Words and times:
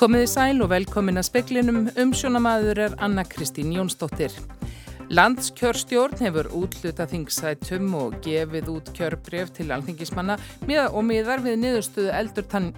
Komiði 0.00 0.28
sæl 0.32 0.62
og 0.64 0.70
velkomin 0.72 1.20
að 1.20 1.26
speklinum. 1.26 1.80
Umsjónamaður 2.00 2.78
er 2.86 2.94
Anna 3.04 3.20
Kristín 3.28 3.74
Jónsdóttir. 3.74 4.32
Landskjörstjórn 5.12 6.22
hefur 6.24 6.48
útluta 6.56 7.04
þingsætum 7.10 7.90
og 7.98 8.16
gefið 8.24 8.70
út 8.72 8.88
kjörbref 8.96 9.52
til 9.58 9.66
alþingismanna 9.76 10.38
og 10.86 11.04
miðar 11.04 11.44
við 11.44 11.60
niðurstöðu 11.66 12.14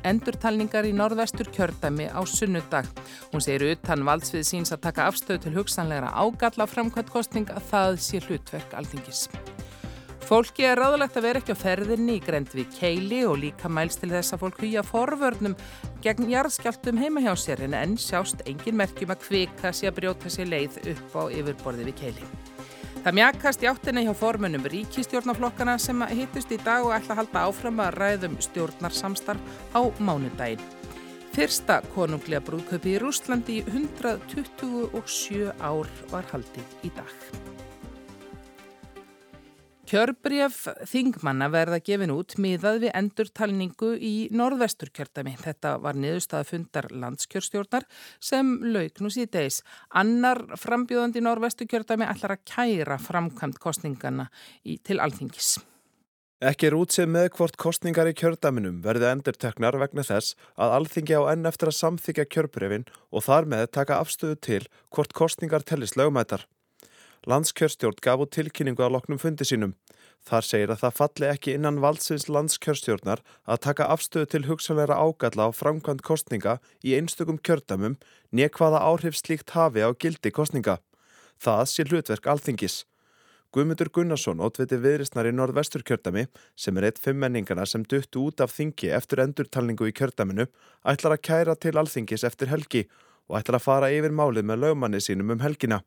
endurtalningar 0.03 0.91
í 0.91 0.93
norðvestur 0.99 1.53
kjördæmi 1.55 2.11
á 2.11 2.19
sunnudag. 2.27 2.91
Hún 3.31 3.47
segir 3.47 3.69
utan 3.77 4.03
valdsvið 4.09 4.49
síns 4.49 4.75
að 4.75 4.83
taka 4.89 5.07
afstöðu 5.13 5.45
til 5.47 5.57
hugsanlegra 5.61 6.11
ágalla 6.11 6.67
framkvæmt 6.67 7.15
kostning 7.15 7.55
að 7.55 7.71
það 7.71 8.03
sé 8.03 8.25
hlutverk 8.27 8.75
alþingis. 8.75 9.29
Fólki 10.23 10.65
er 10.65 10.79
ráðlegt 10.79 11.17
að 11.19 11.25
vera 11.27 11.41
ekki 11.43 11.55
á 11.55 11.59
ferðinni 11.59 12.15
í 12.17 12.23
grend 12.23 12.53
við 12.55 12.71
keili 12.77 13.21
og 13.27 13.41
líka 13.43 13.69
mælst 13.69 14.01
til 14.01 14.13
þess 14.13 14.37
að 14.37 14.45
fólk 14.45 14.61
hýja 14.63 14.85
forvörnum 14.87 15.57
gegn 16.05 16.31
jarðskjáltum 16.31 17.01
heima 17.03 17.25
hjá 17.25 17.33
sér 17.37 17.65
en 17.67 17.75
enn 17.77 17.97
sjást 18.01 18.45
engin 18.47 18.79
merkjum 18.79 19.13
að 19.13 19.25
kvika 19.27 19.73
sér 19.75 19.91
að 19.91 19.99
brjóta 19.99 20.33
sér 20.33 20.49
leið 20.53 20.79
upp 20.95 21.17
á 21.19 21.23
yfirborði 21.27 21.89
við 21.91 21.99
keili. 21.99 22.31
Það 23.03 23.17
mjakast 23.19 23.65
í 23.65 23.67
áttina 23.67 24.05
hjá 24.07 24.13
formunum 24.15 24.67
ríkistjórnaflokkana 24.71 25.75
sem 25.83 26.05
hittust 26.15 26.55
í 26.55 26.61
dag 26.63 26.87
og 26.87 26.95
ætla 26.95 27.17
að 27.17 27.25
halda 27.25 27.47
áfram 27.49 27.83
að 27.83 27.97
ræðum 27.99 28.37
stjórnarsamstarf 28.47 29.43
á 29.75 29.83
mánudaginn. 29.99 30.63
Fyrsta 31.33 31.81
konunglega 31.97 32.45
brúðköpi 32.47 32.95
í 32.95 33.01
Rúslandi 33.03 33.59
í 33.59 33.65
127 33.73 35.51
ár 35.59 35.91
var 36.13 36.31
haldið 36.31 36.87
í 36.87 36.93
dag. 36.95 37.52
Kjörbreyf 39.93 40.63
þingmanna 40.89 41.51
verða 41.53 41.77
gefin 41.85 42.15
út 42.15 42.39
miðað 42.41 42.79
við 42.87 42.95
endurtalningu 42.97 43.91
í 44.01 44.13
norðvesturkjördami. 44.33 45.35
Þetta 45.37 45.75
var 45.85 45.99
niðurstaða 46.01 46.47
fundar 46.49 46.89
landskjörstjórnar 47.03 47.85
sem 48.17 48.55
lauk 48.73 49.03
nú 49.05 49.11
síðdeis. 49.13 49.59
Annar 49.93 50.41
frambjóðandi 50.63 51.21
í 51.21 51.27
norðvesturkjördami 51.27 52.09
ætlar 52.09 52.39
að 52.39 52.47
kæra 52.55 52.97
framkvæmt 53.05 53.61
kostningana 53.61 54.31
í, 54.65 54.79
til 54.81 54.97
alþingis. 54.97 55.59
Ekki 56.41 56.71
er 56.71 56.79
útsið 56.79 57.13
með 57.13 57.29
hvort 57.37 57.61
kostningar 57.61 58.09
í 58.09 58.17
kjördaminum 58.17 58.81
verði 58.81 59.11
endurteknar 59.11 59.77
vegna 59.77 60.07
þess 60.09 60.41
að 60.57 60.79
alþingi 60.79 61.21
á 61.21 61.37
enn 61.37 61.53
eftir 61.53 61.69
að 61.69 61.79
samþykja 61.83 62.31
kjörbreyfin 62.33 62.89
og 63.13 63.29
þar 63.29 63.53
með 63.53 63.69
taka 63.77 64.01
afstöðu 64.01 64.41
til 64.49 64.65
hvort 64.89 65.13
kostningar 65.13 65.69
tellist 65.69 66.01
lögumætar. 66.01 66.49
Landskjörstjórn 67.23 68.01
gaf 68.03 68.19
út 68.25 68.33
tilkynningu 68.35 68.83
á 68.83 68.91
loknum 68.91 69.19
fundi 69.23 69.47
sínum. 69.47 69.77
Þar 70.27 70.47
segir 70.47 70.71
að 70.75 70.81
það 70.83 70.97
falli 70.99 71.27
ekki 71.31 71.53
innan 71.55 71.79
valdsins 71.83 72.25
landskjörstjórnar 72.27 73.23
að 73.47 73.61
taka 73.67 73.87
afstöðu 73.95 74.31
til 74.33 74.41
hugsanleira 74.49 74.99
ágalla 74.99 75.47
á 75.47 75.51
framkvæmt 75.55 76.03
kostninga 76.03 76.57
í 76.83 76.97
einstökum 76.99 77.39
kjördamum 77.39 77.95
nekvaða 78.35 78.83
áhrif 78.83 79.19
slíkt 79.19 79.55
hafi 79.55 79.87
á 79.87 79.91
gildi 79.95 80.35
kostninga. 80.35 80.81
Það 81.39 81.63
sé 81.71 81.87
hlutverk 81.87 82.27
alþingis. 82.27 82.83
Guðmundur 83.55 83.93
Gunnarsson, 83.95 84.43
ótviti 84.43 84.79
viðrisnar 84.81 85.29
í 85.29 85.33
norðvestur 85.37 85.83
kjördami, 85.87 86.27
sem 86.57 86.79
er 86.79 86.89
eitt 86.89 86.99
fimmenningana 86.99 87.67
sem 87.69 87.85
duttu 87.85 88.27
út 88.31 88.41
af 88.41 88.55
þingi 88.57 88.91
eftir 88.97 89.23
endurtalningu 89.23 89.91
í 89.91 89.95
kjördaminu, 89.95 90.49
ætlar 90.83 91.19
að 91.19 91.25
kæra 91.29 91.55
til 91.55 91.77
alþingis 91.77 92.25
eftir 92.25 92.49
helgi 92.49 92.87
og 93.29 93.43
ætlar 93.43 93.61
að 93.61 93.67
fara 93.67 93.93
yfir 93.95 94.15
málið 94.15 94.49
með 94.49 94.65
lögmanni 94.65 95.03
sínum 95.05 95.37
um 95.37 95.45
helgina. 95.45 95.83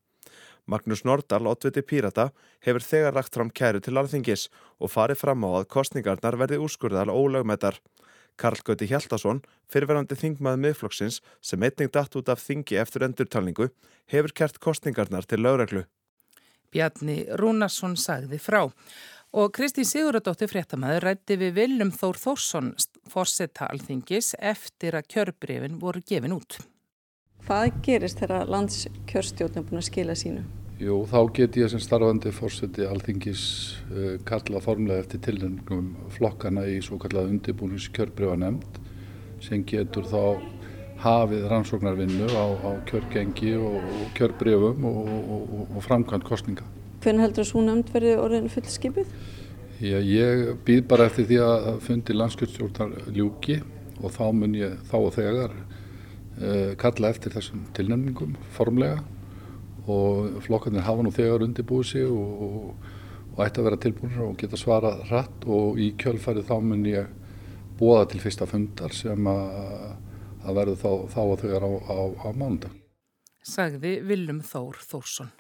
Magnús 0.66 1.04
Nordal, 1.06 1.46
oddviti 1.48 1.84
Pírata, 1.86 2.32
hefur 2.66 2.82
þegar 2.82 3.18
lagt 3.18 3.36
fram 3.38 3.52
kæru 3.54 3.82
til 3.84 3.98
alþingis 4.00 4.48
og 4.82 4.92
farið 4.94 5.22
fram 5.22 5.46
á 5.46 5.62
að 5.62 5.68
kostningarnar 5.76 6.38
verði 6.42 6.62
úrskurðal 6.66 7.14
ólögmetar. 7.14 7.78
Karl 8.36 8.60
Gauti 8.66 8.88
Hjaldarsson, 8.90 9.42
fyrirverandi 9.72 10.18
þingmaður 10.20 10.64
miðflokksins 10.64 11.22
sem 11.42 11.64
einning 11.64 11.92
datt 11.94 12.16
út 12.20 12.32
af 12.32 12.42
þingi 12.44 12.80
eftir 12.82 13.06
endurtalningu, 13.08 13.70
hefur 14.12 14.34
kert 14.36 14.60
kostningarnar 14.60 15.28
til 15.30 15.44
lögreglu. 15.46 15.86
Bjarni 16.74 17.24
Rúnarsson 17.40 17.96
sagði 17.96 18.42
frá. 18.42 18.66
Og 19.36 19.52
Kristín 19.56 19.88
Siguradóttir 19.88 20.48
fréttamaður 20.52 21.10
rætti 21.10 21.36
við 21.40 21.58
Viljum 21.60 21.92
Þór 21.96 22.20
Þórsson 22.20 22.70
fórsetta 23.12 23.68
alþingis 23.72 24.34
eftir 24.40 24.96
að 24.96 25.10
kjörbreyfin 25.12 25.80
voru 25.80 26.04
gefin 26.08 26.36
út. 26.36 26.60
Hvað 27.46 27.76
gerist 27.86 28.18
þegar 28.18 28.48
landskjörstjórn 28.50 29.60
er 29.60 29.66
búin 29.68 29.78
að 29.78 29.84
skila 29.86 30.14
sínu? 30.18 30.40
Jú, 30.82 30.96
þá 31.06 31.20
get 31.38 31.58
ég 31.60 31.70
sem 31.70 31.82
starfandi 31.84 32.32
fórseti 32.34 32.88
alþingis 32.90 33.44
uh, 33.92 34.16
kalla 34.26 34.62
formlega 34.64 35.04
eftir 35.04 35.22
tilnefningum 35.28 35.92
flokkana 36.16 36.64
í 36.66 36.80
svo 36.82 36.98
kallað 37.04 37.30
undirbúningskjörbreyfa 37.36 38.40
nefnd 38.42 38.80
sem 39.46 39.62
getur 39.70 40.10
þá 40.10 40.42
hafið 41.06 41.46
rannsóknarvinnu 41.52 42.32
á, 42.34 42.46
á 42.66 42.72
kjörgengi 42.90 43.54
og, 43.62 43.78
og 43.78 44.10
kjörbreyfum 44.18 44.90
og, 44.90 45.14
og, 45.38 45.56
og 45.70 45.86
framkvæmt 45.86 46.26
kostninga. 46.26 46.66
Hvernig 47.06 47.28
heldur 47.28 47.46
þessu 47.46 47.62
nefnd 47.70 47.94
verið 47.94 48.26
orðin 48.26 48.52
fullskipið? 48.56 49.16
Já, 49.86 50.00
ég 50.02 50.48
býð 50.66 50.86
bara 50.90 51.12
eftir 51.12 51.30
því 51.30 51.42
að 51.46 51.72
fundi 51.86 52.18
landskjörstjórnar 52.18 53.14
ljúki 53.14 53.62
og 54.02 54.10
þá 54.18 54.28
mun 54.34 54.58
ég 54.58 54.80
þá 54.90 54.98
og 54.98 55.12
þegar 55.22 55.58
kalla 56.82 57.10
eftir 57.14 57.32
þessum 57.32 57.62
tilnæmningum 57.78 58.34
formlega 58.52 58.98
og 59.88 60.42
flokkarnir 60.46 60.86
hafa 60.86 61.06
nú 61.06 61.12
þegar 61.14 61.46
undirbúið 61.46 61.92
sig 61.92 62.08
og, 62.10 62.42
og, 62.46 62.90
og 63.36 63.44
ætti 63.46 63.62
að 63.62 63.68
vera 63.70 63.82
tilbúinir 63.86 64.24
og 64.26 64.36
geta 64.42 64.60
svarað 64.60 65.06
hratt 65.12 65.46
og 65.46 65.80
í 65.80 65.92
kjölfærið 66.02 66.50
þá 66.50 66.56
mun 66.66 66.86
ég 66.90 67.14
bóða 67.80 68.10
til 68.12 68.24
fyrsta 68.24 68.48
fundar 68.50 68.96
sem 68.96 69.30
að, 69.30 69.96
að 70.44 70.60
verður 70.60 70.82
þá, 70.82 70.92
þá 71.14 71.22
og 71.24 71.40
þegar 71.44 71.68
á, 71.68 71.72
á, 71.72 71.98
á 72.26 72.30
mánda. 72.36 72.72
Sagði 73.46 74.00
Viljum 74.08 74.42
Þór 74.42 74.80
Þórsson. 74.90 75.34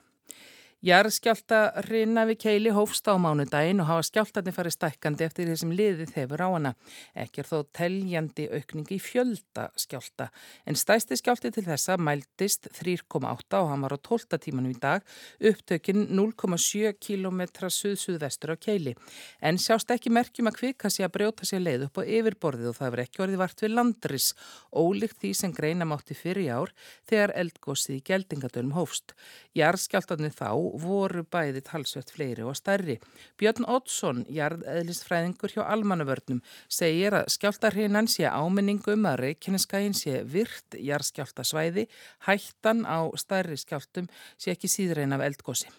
Jarðskjálta 0.85 1.81
rinna 1.87 2.27
við 2.29 2.37
keili 2.43 2.69
hófst 2.69 3.07
á 3.09 3.17
mánudaginn 3.17 3.79
og 3.81 3.87
hafa 3.89 4.03
skjáltarnir 4.05 4.53
farið 4.53 4.75
stækkandi 4.75 5.23
eftir 5.25 5.47
því 5.49 5.55
sem 5.57 5.71
liðið 5.73 6.11
hefur 6.13 6.43
á 6.45 6.49
hana. 6.53 6.71
Ekki 7.17 7.41
er 7.41 7.47
þó 7.49 7.55
teljandi 7.73 8.45
aukning 8.53 8.91
í 8.93 8.99
fjölda 9.01 9.63
skjálta. 9.81 10.27
En 10.69 10.77
stæsti 10.77 11.17
skjálti 11.17 11.49
til 11.55 11.63
þessa 11.65 11.95
mæltist 11.97 12.69
3,8 12.77 13.63
og 13.63 13.71
hann 13.71 13.81
var 13.81 13.95
á 13.97 13.99
12 14.05 14.37
tímanum 14.43 14.75
í 14.75 14.77
dag, 14.83 15.01
upptökinn 15.41 16.05
0,7 16.13 16.93
km 17.01 17.41
suð-suðvestur 17.65 18.53
á 18.53 18.57
keili. 18.61 18.93
En 19.41 19.57
sjást 19.57 19.89
ekki 19.89 20.13
merkjum 20.13 20.51
að 20.51 20.59
kvika 20.59 20.93
sé 20.93 21.07
að 21.07 21.15
brjóta 21.17 21.49
sér 21.49 21.65
leið 21.65 21.87
upp 21.87 21.97
á 21.97 22.05
yfirborðið 22.05 22.69
og 22.75 22.77
það 22.77 22.93
verður 22.93 23.07
ekki 23.07 23.25
orðið 23.25 23.41
vart 23.41 23.65
við 23.65 23.73
landris, 23.73 24.29
ólíkt 24.69 25.17
því 25.17 25.33
sem 25.41 25.57
greina 25.57 25.89
mátti 25.89 26.13
fyrir 26.13 26.53
ár 26.61 26.77
þegar 27.09 27.33
eldgósið 27.41 27.97
í 27.97 28.05
geldingadölum 28.05 28.77
hófst. 28.77 29.17
Jarðskjáltarnir 29.57 30.37
þá 30.37 30.74
voru 30.81 31.23
bæði 31.31 31.61
talsvert 31.65 32.11
fleiri 32.15 32.45
og 32.45 32.57
starri. 32.57 32.97
Björn 33.39 33.67
Oddsson, 33.69 34.23
jarðeðlistfræðingur 34.33 35.55
hjá 35.55 35.63
almannavörnum, 35.63 36.41
segir 36.71 37.15
að 37.21 37.31
skjáltarhinnan 37.35 38.09
sé 38.11 38.27
áminningum 38.29 39.07
að 39.09 39.21
Reykjaneskæin 39.23 39.95
sé 39.97 40.21
virt 40.23 40.77
jarðskjáltasvæði, 40.79 41.87
hættan 42.27 42.85
á 42.85 43.07
starri 43.19 43.57
skjáltum 43.59 44.11
sé 44.37 44.55
ekki 44.55 44.71
síðrein 44.71 45.15
af 45.15 45.25
eldgósi. 45.25 45.71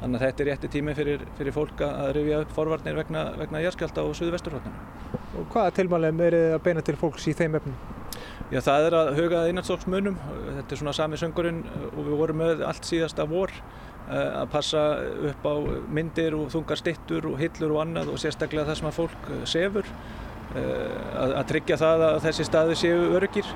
Þannig 0.00 0.18
að 0.18 0.24
þetta 0.26 0.42
er 0.42 0.48
rétti 0.50 0.68
tími 0.74 0.94
fyrir, 0.98 1.20
fyrir 1.38 1.54
fólk 1.54 1.82
að 1.86 2.08
rifja 2.16 2.40
upp 2.42 2.54
forvarnir 2.56 2.96
vegna, 2.98 3.28
vegna 3.38 3.60
jarðskjálta 3.62 4.02
og 4.02 4.16
suðvesturhóttunum. 4.18 5.20
Og 5.38 5.46
hvaða 5.54 5.74
tilmælum 5.76 6.22
er 6.26 6.36
að 6.56 6.62
beina 6.66 6.82
til 6.84 6.96
fólks 6.98 7.28
í 7.30 7.34
þeim 7.38 7.54
efnum? 7.60 7.76
Já, 8.52 8.58
það 8.60 8.88
er 8.88 8.96
að 8.98 9.08
hugað 9.18 9.48
innanstofnsmunum. 9.52 10.18
Þetta 10.58 10.74
er 10.74 10.80
svona 10.80 10.94
sami 10.96 11.18
söngurinn 11.20 11.62
og 11.86 12.00
við 12.02 12.16
vorum 12.18 12.42
með 12.42 12.64
allt 12.66 12.88
síðasta 12.88 13.26
vor 13.30 13.54
að 14.12 14.50
passa 14.52 14.82
upp 15.30 15.46
á 15.48 15.54
myndir 15.96 16.36
og 16.36 16.50
þungar 16.52 16.80
stittur 16.80 17.30
og 17.30 17.38
hillur 17.40 17.76
og 17.76 17.82
annað 17.84 18.12
og 18.12 18.20
sérstaklega 18.20 18.68
það 18.68 18.80
sem 18.80 18.90
að 18.90 18.98
fólk 18.98 19.30
eh, 19.30 19.44
sefur 19.48 19.88
eh, 20.58 20.98
að, 21.22 21.36
að 21.40 21.46
tryggja 21.52 21.80
það 21.80 22.04
að 22.10 22.18
þessi 22.26 22.48
staði 22.50 22.76
séu 22.82 23.06
örgir 23.16 23.48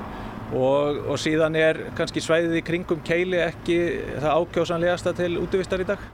og, 0.56 1.03
og 1.05 1.21
síðan 1.21 1.59
er 1.61 1.83
kannski 1.99 2.23
svæðið 2.25 2.62
í 2.62 2.65
kringum 2.65 3.05
keili 3.05 3.43
ekki 3.45 3.79
það 4.17 4.41
ákjósanlegasta 4.41 5.12
til 5.19 5.35
útvistar 5.43 5.85
í 5.85 5.89
dag. 5.91 6.09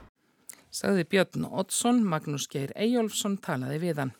Saði 0.75 1.05
Björn 1.07 1.47
Oddsson, 1.47 2.03
Magnús 2.03 2.49
Geir 2.51 2.75
Eyjólfsson 2.75 3.39
talaði 3.39 3.79
við 3.85 4.03
hann. 4.03 4.15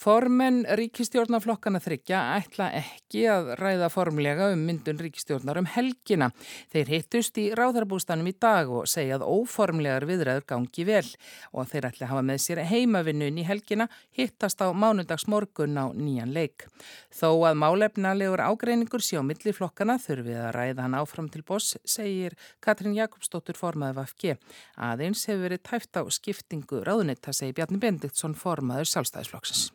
Formen 0.00 0.62
ríkistjórnarflokkana 0.78 1.76
þryggja 1.84 2.18
ætla 2.38 2.70
ekki 2.72 3.26
að 3.28 3.50
ræða 3.60 3.90
formlega 3.92 4.46
um 4.54 4.62
myndun 4.64 4.96
ríkistjórnar 4.96 5.58
um 5.60 5.66
helgina. 5.68 6.30
Þeir 6.72 6.92
hittust 6.94 7.36
í 7.36 7.50
ráðarbústanum 7.52 8.30
í 8.30 8.32
dag 8.40 8.70
og 8.72 8.86
segja 8.88 9.18
að 9.18 9.26
óformlegar 9.28 10.06
viðræður 10.08 10.46
gangi 10.48 10.86
vel 10.88 11.04
og 11.52 11.68
þeir 11.68 11.90
ætla 11.90 12.06
að 12.06 12.12
hafa 12.14 12.22
með 12.30 12.40
sér 12.46 12.60
heimavinnun 12.70 13.40
í 13.42 13.44
helgina 13.44 13.90
hittast 14.16 14.64
á 14.64 14.72
mánundags 14.72 15.26
morgun 15.28 15.76
á 15.76 15.92
nýjan 15.92 16.32
leik. 16.32 16.64
Þó 17.12 17.36
að 17.50 17.60
málefnalegur 17.60 18.40
ágreiningur 18.40 19.04
sjá 19.04 19.20
millir 19.20 19.58
flokkana 19.58 19.98
þurfið 20.00 20.40
að 20.46 20.54
ræða 20.56 20.86
hann 20.86 20.96
áfram 20.96 21.28
til 21.28 21.42
boss, 21.44 21.76
segir 21.84 22.38
Katrin 22.64 22.96
Jakobsdóttur 22.96 23.60
formaður 23.60 24.00
Vafge. 24.00 24.38
Aðeins 24.80 25.26
hefur 25.28 25.44
verið 25.50 25.62
tæft 25.68 26.00
á 26.00 26.08
skiptingu 26.08 26.80
ráðunitta, 26.88 27.36
segir 27.36 27.60
Bjarni 27.60 27.82
Bendiktsson 27.84 28.38
formaður 28.46 28.88
sjálfstæðisflokksins. 28.94 29.68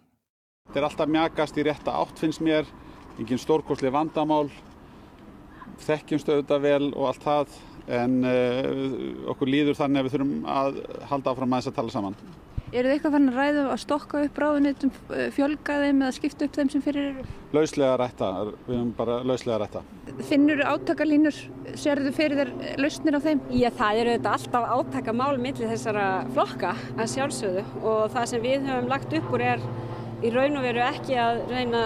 Þetta 0.65 0.81
er 0.81 0.85
alltaf 0.89 1.07
mjagast 1.07 1.55
í 1.55 1.63
rétta 1.63 1.91
átt 2.01 2.17
finnst 2.19 2.41
mér. 2.43 2.65
engin 3.15 3.39
stórkosli 3.39 3.87
vandamál, 3.95 4.49
þekkjumst 5.85 6.27
auðvitað 6.27 6.65
vel 6.65 6.89
og 6.89 7.05
allt 7.07 7.23
það 7.23 7.53
en 7.95 8.17
uh, 8.27 9.29
okkur 9.31 9.51
líður 9.53 9.77
þannig 9.77 10.01
að 10.01 10.07
við 10.09 10.15
þurfum 10.17 10.49
að 10.51 10.81
halda 11.11 11.31
áfram 11.31 11.55
að 11.55 11.61
þess 11.61 11.71
að 11.71 11.77
tala 11.77 11.95
saman. 11.95 12.17
Er 12.73 12.83
þið 12.83 12.91
eitthvað 12.91 13.15
fann 13.15 13.29
að 13.29 13.39
ræða 13.39 13.63
að 13.69 13.81
stokka 13.85 14.25
upp 14.25 14.41
ráðunitum, 14.41 14.91
fjölga 15.37 15.79
þeim 15.85 16.03
eða 16.03 16.17
skipta 16.17 16.49
upp 16.49 16.59
þeim 16.59 16.73
sem 16.73 16.83
fyrir 16.83 17.07
eru? 17.13 17.25
Lauslega 17.55 17.95
rætta, 18.01 18.31
við 18.65 18.75
erum 18.75 18.91
bara 18.97 19.17
lauslega 19.23 19.61
rætta. 19.63 19.83
Finnur 20.27 20.65
átakalínur, 20.65 21.39
serðu 21.79 22.11
fyrir 22.19 22.41
þér 22.41 22.81
lausnir 22.83 23.15
á 23.15 23.21
þeim? 23.29 23.47
Já, 23.55 23.69
það 23.79 24.01
eru 24.01 24.17
þetta 24.17 24.37
alltaf 24.41 24.71
átakamál 24.75 25.33
millir 25.39 25.71
þessara 25.71 26.07
flokka 26.35 26.75
að 26.97 27.11
sjálfsögðu 27.15 27.67
og 27.85 28.07
það 28.17 28.31
sem 28.33 28.49
við 28.49 28.67
höfum 28.73 28.91
lagt 28.91 29.19
upp 29.21 29.37
úr 29.37 29.51
er 29.53 29.69
í 30.25 30.33
raun 30.33 30.57
og 30.57 30.65
veru 30.65 30.81
ekki 30.81 31.17
að 31.21 31.41
reyna 31.51 31.85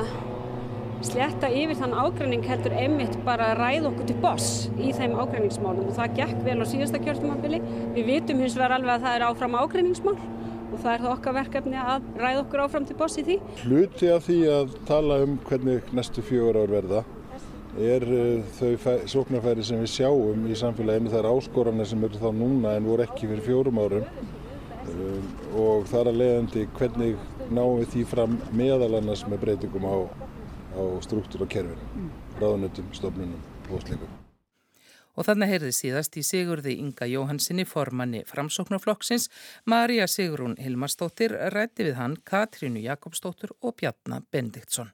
sletta 1.03 1.47
yfir 1.51 1.77
þann 1.79 1.95
ágræning 1.95 2.43
heldur 2.47 2.75
einmitt 2.75 3.15
bara 3.25 3.51
að 3.51 3.59
ræða 3.61 3.89
okkur 3.89 4.07
til 4.09 4.15
boss 4.23 4.49
í 4.79 4.91
þeim 4.95 5.15
ágræningsmálum 5.19 5.87
og 5.87 5.95
það 5.95 6.17
gekk 6.17 6.41
vel 6.47 6.57
á 6.59 6.65
síðasta 6.67 6.99
kjörtumabili. 7.03 7.61
Við 7.95 8.09
vitum 8.09 8.43
hins 8.43 8.57
vegar 8.59 8.75
alveg 8.75 8.97
að 8.97 9.05
það 9.05 9.15
er 9.17 9.25
áfram 9.29 9.57
ágræningsmál 9.59 10.17
og 10.69 10.75
það 10.75 10.91
er 10.93 11.05
það 11.05 11.13
okkar 11.13 11.37
verkefni 11.39 11.79
að 11.81 12.09
ræða 12.19 12.41
okkur 12.43 12.63
áfram 12.65 12.89
til 12.89 12.97
boss 12.99 13.19
í 13.19 13.25
því. 13.27 13.39
Hluti 13.63 14.11
af 14.15 14.27
því 14.27 14.41
að 14.55 14.75
tala 14.89 15.21
um 15.25 15.39
hvernig 15.47 15.95
næstu 15.95 16.25
fjögur 16.25 16.61
ár 16.63 16.75
verða 16.75 17.05
er 17.79 18.03
þau 18.57 18.99
sóknarfæri 19.07 19.63
sem 19.63 19.79
við 19.79 19.93
sjáum 19.93 20.47
í 20.49 20.57
samfélaginu. 20.57 21.11
Það 21.13 21.21
er 21.21 21.31
áskoranir 21.31 21.87
sem 21.87 22.03
eru 22.07 22.19
þá 22.19 22.29
núna 22.35 22.75
en 22.75 22.87
voru 22.91 23.07
ekki 23.07 23.29
fyrir 23.29 23.45
fjórum 23.45 23.83
árum 23.83 24.07
og 25.59 25.85
þar 25.89 26.09
að 26.11 26.19
leiðandi 26.21 26.65
hvernig 26.77 27.19
náum 27.51 27.79
við 27.81 27.93
því 27.95 28.05
fram 28.13 28.39
meðal 28.51 28.93
annars 28.99 29.25
með 29.27 29.43
breytingum 29.45 29.87
á 29.89 29.95
á 30.75 30.81
struktúr 31.03 31.45
og 31.45 31.51
kerfin, 31.51 32.09
ráðnötum, 32.39 32.89
stofnunum 32.93 33.39
og 33.69 33.81
slikum. 33.83 34.11
Og 35.17 35.25
þannig 35.27 35.51
heyrði 35.51 35.71
síðast 35.75 36.15
í 36.15 36.23
Sigurði 36.23 36.77
Inga 36.79 37.07
Jóhansinni 37.09 37.65
formanni 37.67 38.21
framsóknarflokksins, 38.29 39.27
Marja 39.67 40.07
Sigrún 40.07 40.55
Hilmarsdóttir 40.61 41.35
rætti 41.51 41.89
við 41.89 41.99
hann 41.99 42.15
Katrínu 42.23 42.85
Jakobsdóttir 42.85 43.51
og 43.59 43.75
Bjarnar 43.81 44.23
Bendiktsson. 44.31 44.93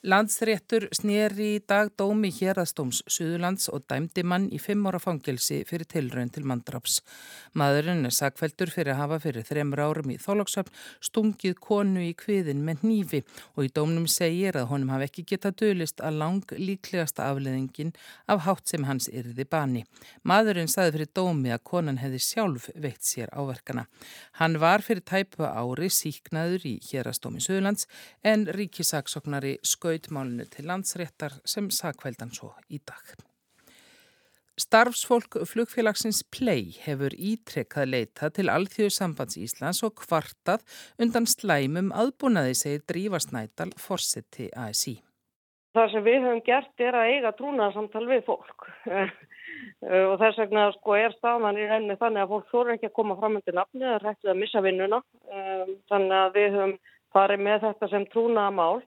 Landsréttur 0.00 0.86
snýri 0.96 1.46
í 1.52 1.56
dag 1.68 1.90
dómi 2.00 2.30
hérastóms 2.32 3.02
Suðurlands 3.04 3.66
og 3.68 3.82
dæmdi 3.84 4.22
mann 4.24 4.46
í 4.48 4.56
fimm 4.56 4.86
ára 4.88 4.96
fangelsi 4.96 5.58
fyrir 5.68 5.84
tilraun 5.92 6.30
til 6.32 6.46
mandraps. 6.48 7.02
Maðurinn 7.52 8.08
er 8.08 8.14
sakveldur 8.16 8.72
fyrir 8.72 8.94
að 8.94 9.00
hafa 9.02 9.18
fyrir 9.26 9.44
þremur 9.44 9.82
árum 9.84 10.14
í 10.14 10.16
þólagsöfn 10.16 10.72
stungið 11.04 11.58
konu 11.60 12.00
í 12.00 12.14
kviðin 12.16 12.62
með 12.64 12.86
nýfi 12.88 13.20
og 13.58 13.66
í 13.66 13.72
dómnum 13.76 14.06
segir 14.08 14.56
að 14.56 14.70
honum 14.70 14.94
hafi 14.94 15.10
ekki 15.10 15.26
getað 15.34 15.58
dölist 15.60 16.00
að 16.00 16.16
lang 16.22 16.56
líklegasta 16.56 17.28
afleðingin 17.28 17.92
af 18.24 18.46
hátt 18.48 18.72
sem 18.72 18.88
hans 18.88 19.10
yrði 19.12 19.44
bani. 19.44 19.84
Maðurinn 20.24 20.72
saði 20.72 20.96
fyrir 20.96 21.12
dómi 21.12 21.52
að 21.52 21.66
konan 21.74 22.00
hefði 22.00 22.22
sjálf 22.24 22.70
veitt 22.72 23.04
sér 23.04 23.28
áverkana. 23.36 23.84
Hann 24.40 24.56
var 24.64 24.80
fyrir 24.80 25.04
tæpu 25.04 25.44
ári 25.44 25.92
síknaður 25.92 26.64
í 26.72 26.74
hérastómi 26.88 27.44
Suðurlands 27.44 27.84
en 28.24 28.48
ríkisaksoknari 28.48 29.58
skoði 29.60 29.89
skautmálinu 29.90 30.46
til 30.46 30.68
landsréttar 30.70 31.40
sem 31.44 31.70
sakveldan 31.70 32.30
svo 32.30 32.52
í 32.70 32.78
dag. 32.78 33.16
Starfsfólk 34.60 35.38
flugfélagsins 35.48 36.20
Play 36.30 36.76
hefur 36.84 37.14
ítrekkað 37.16 37.90
leita 37.94 38.28
til 38.30 38.50
Alþjóðu 38.52 38.92
sambands 38.92 39.38
Íslands 39.40 39.80
og 39.82 39.96
kvartað 40.02 40.62
undan 41.00 41.26
slæmum 41.26 41.90
aðbúnaði 41.96 42.54
segir 42.54 42.84
Drífa 42.84 43.22
Snædal, 43.24 43.72
fórseti 43.80 44.50
ASI. 44.52 45.00
Það 45.74 45.90
sem 45.92 46.04
við 46.04 46.20
höfum 46.26 46.44
gert 46.44 46.84
er 46.84 46.98
að 46.98 47.10
eiga 47.14 47.32
trúnaðarsamtal 47.38 48.06
við 48.10 48.22
fólk 48.26 48.68
og 50.10 50.14
þess 50.20 50.38
vegna 50.42 50.68
sko, 50.76 50.94
er 50.98 51.16
staðan 51.16 51.58
í 51.58 51.66
reyni 51.70 51.96
þannig 51.96 52.26
að 52.26 52.32
fólk 52.34 52.48
þóru 52.52 52.76
ekki 52.76 52.90
að 52.90 52.96
koma 53.00 53.18
fram 53.18 53.40
undir 53.40 53.56
nafni 53.56 53.86
eða 53.86 54.12
hættið 54.12 54.34
að 54.34 54.40
missa 54.44 54.64
vinnuna. 54.66 55.02
Þannig 55.88 56.16
að 56.20 56.32
við 56.36 56.56
höfum 56.58 56.78
farið 57.14 57.46
með 57.48 57.62
þetta 57.68 57.94
sem 57.94 58.10
trúnaðamál. 58.12 58.82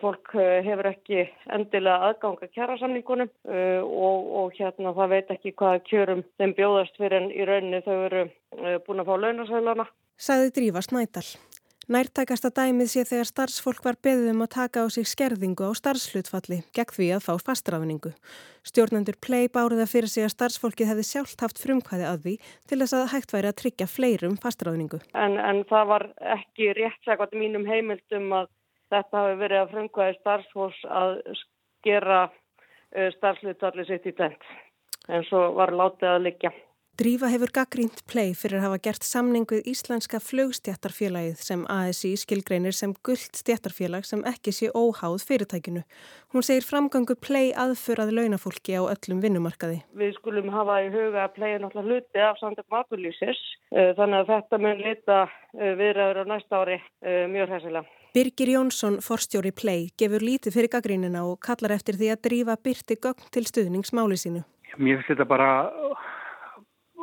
Fólk 0.00 0.34
hefur 0.36 0.90
ekki 0.90 1.22
endilega 1.54 2.10
aðganga 2.10 2.50
kjærasamningunum 2.52 3.30
og, 3.48 4.26
og 4.40 4.58
hérna 4.58 4.92
það 4.92 5.14
veit 5.14 5.32
ekki 5.32 5.54
hvaða 5.56 5.80
kjörum 5.88 6.20
þeim 6.36 6.52
bjóðast 6.58 7.00
fyrir 7.00 7.22
en 7.22 7.30
í 7.32 7.48
rauninni 7.48 7.80
þau 7.86 7.96
eru 8.10 8.26
búin 8.84 9.00
að 9.00 9.08
fá 9.08 9.14
launasælana. 9.24 9.88
Saði 10.20 10.52
Drífa 10.58 10.84
Snædal. 10.84 11.24
Nærtækasta 11.84 12.48
dæmið 12.48 12.88
sé 12.88 13.02
þegar 13.04 13.28
starfsfólk 13.28 13.82
var 13.84 13.96
beðið 14.00 14.30
um 14.30 14.44
að 14.46 14.52
taka 14.54 14.84
á 14.84 14.88
sig 14.88 15.04
skerðingu 15.04 15.66
á 15.68 15.72
starfslutfalli 15.76 16.62
gegn 16.72 16.94
því 16.96 17.08
að 17.12 17.24
fá 17.26 17.34
fastrafningu. 17.44 18.12
Stjórnendur 18.64 19.18
play 19.20 19.50
báruða 19.52 19.84
fyrir 19.90 20.08
sig 20.08 20.24
að 20.24 20.32
starfsfólkið 20.32 20.88
hefði 20.92 21.04
sjálft 21.10 21.44
haft 21.44 21.60
frumkvæði 21.60 22.06
að 22.08 22.22
því 22.24 22.34
til 22.70 22.78
þess 22.80 22.96
að 22.96 23.10
hægt 23.12 23.36
væri 23.36 23.50
að 23.50 23.58
tryggja 23.60 23.88
fleirum 23.90 24.38
fastrafningu. 24.40 25.02
En, 25.12 25.36
en 25.36 25.60
það 25.68 25.90
var 25.92 26.06
ekki 26.38 26.72
rétt 26.78 27.04
sækvæmt 27.04 27.36
mínum 27.36 27.68
heimildum 27.68 28.32
að 28.32 28.48
þetta 28.94 29.24
hafi 29.24 29.40
verið 29.42 29.62
að 29.62 29.72
frumkvæði 29.74 30.18
starfsfólks 30.20 30.84
að 31.02 31.16
gera 31.84 32.20
starfslutfalli 33.18 33.88
sitt 33.88 34.06
í 34.06 34.14
tent. 34.16 34.52
En 35.10 35.26
svo 35.28 35.50
var 35.58 35.74
látið 35.74 36.14
að 36.14 36.22
liggja. 36.28 36.54
Drífa 36.94 37.26
hefur 37.26 37.50
gaggrínt 37.50 38.04
play 38.06 38.36
fyrir 38.38 38.60
að 38.60 38.68
hafa 38.68 38.76
gert 38.84 39.02
samning 39.02 39.48
við 39.50 39.64
Íslenska 39.72 40.20
flugstjættarfélagið 40.22 41.40
sem 41.42 41.64
ASI 41.66 42.12
skilgreinir 42.22 42.76
sem 42.78 42.92
gullt 43.02 43.34
stjættarfélag 43.40 44.06
sem 44.06 44.22
ekki 44.30 44.54
sé 44.54 44.68
óháð 44.70 45.24
fyrirtækinu. 45.26 45.82
Hún 46.30 46.46
segir 46.46 46.62
framgangu 46.62 47.16
play 47.18 47.50
aðförað 47.50 48.14
launafólki 48.14 48.78
á 48.78 48.86
öllum 48.86 49.24
vinnumarkaði. 49.26 49.80
Við 49.90 50.14
skulum 50.20 50.54
hafa 50.54 50.78
í 50.86 50.92
huga 50.94 51.26
að 51.26 51.34
play 51.40 51.56
er 51.56 51.66
náttúrulega 51.66 51.98
hluti 51.98 52.24
af 52.28 52.38
samtökum 52.38 52.78
aðbúrlýsis 52.84 53.42
þannig 53.74 54.20
að 54.22 54.30
þetta 54.30 54.62
mun 54.62 54.86
lita 54.86 55.20
viðræður 55.82 56.22
á 56.22 56.24
næsta 56.30 56.62
ári 56.62 56.78
mjög 57.02 57.56
hræsilega. 57.56 58.03
Birgir 58.14 58.52
Jónsson, 58.52 59.00
forstjóri 59.02 59.50
play, 59.50 59.88
gefur 59.98 60.22
lítið 60.22 60.54
fyrir 60.54 60.70
gaggrínina 60.70 61.24
og 61.26 61.40
kallar 61.42 61.72
eftir 61.74 61.96
því 61.98 62.12
að 62.12 62.20
drífa 62.28 62.54
byrti 62.62 62.96
gögn 63.02 63.24
til 63.34 63.42
stuðningsmáli 63.48 64.18
sínu. 64.20 64.42
Mér 64.78 65.00
finnst 65.00 65.10
þetta 65.10 65.26
bara 65.32 65.48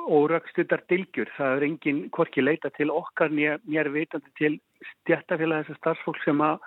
óraugstundar 0.07 0.85
dilgjur. 0.87 1.27
Það 1.35 1.57
er 1.57 1.65
enginn 1.67 1.99
hvorki 2.15 2.45
leita 2.45 2.71
til 2.77 2.93
okkar 2.95 3.35
mér 3.35 3.91
vitandi 3.91 4.31
til 4.39 4.55
stjættafélag 4.93 5.67
þessar 5.67 5.81
starfsfólk 5.81 6.23
sem, 6.23 6.45
að, 6.47 6.63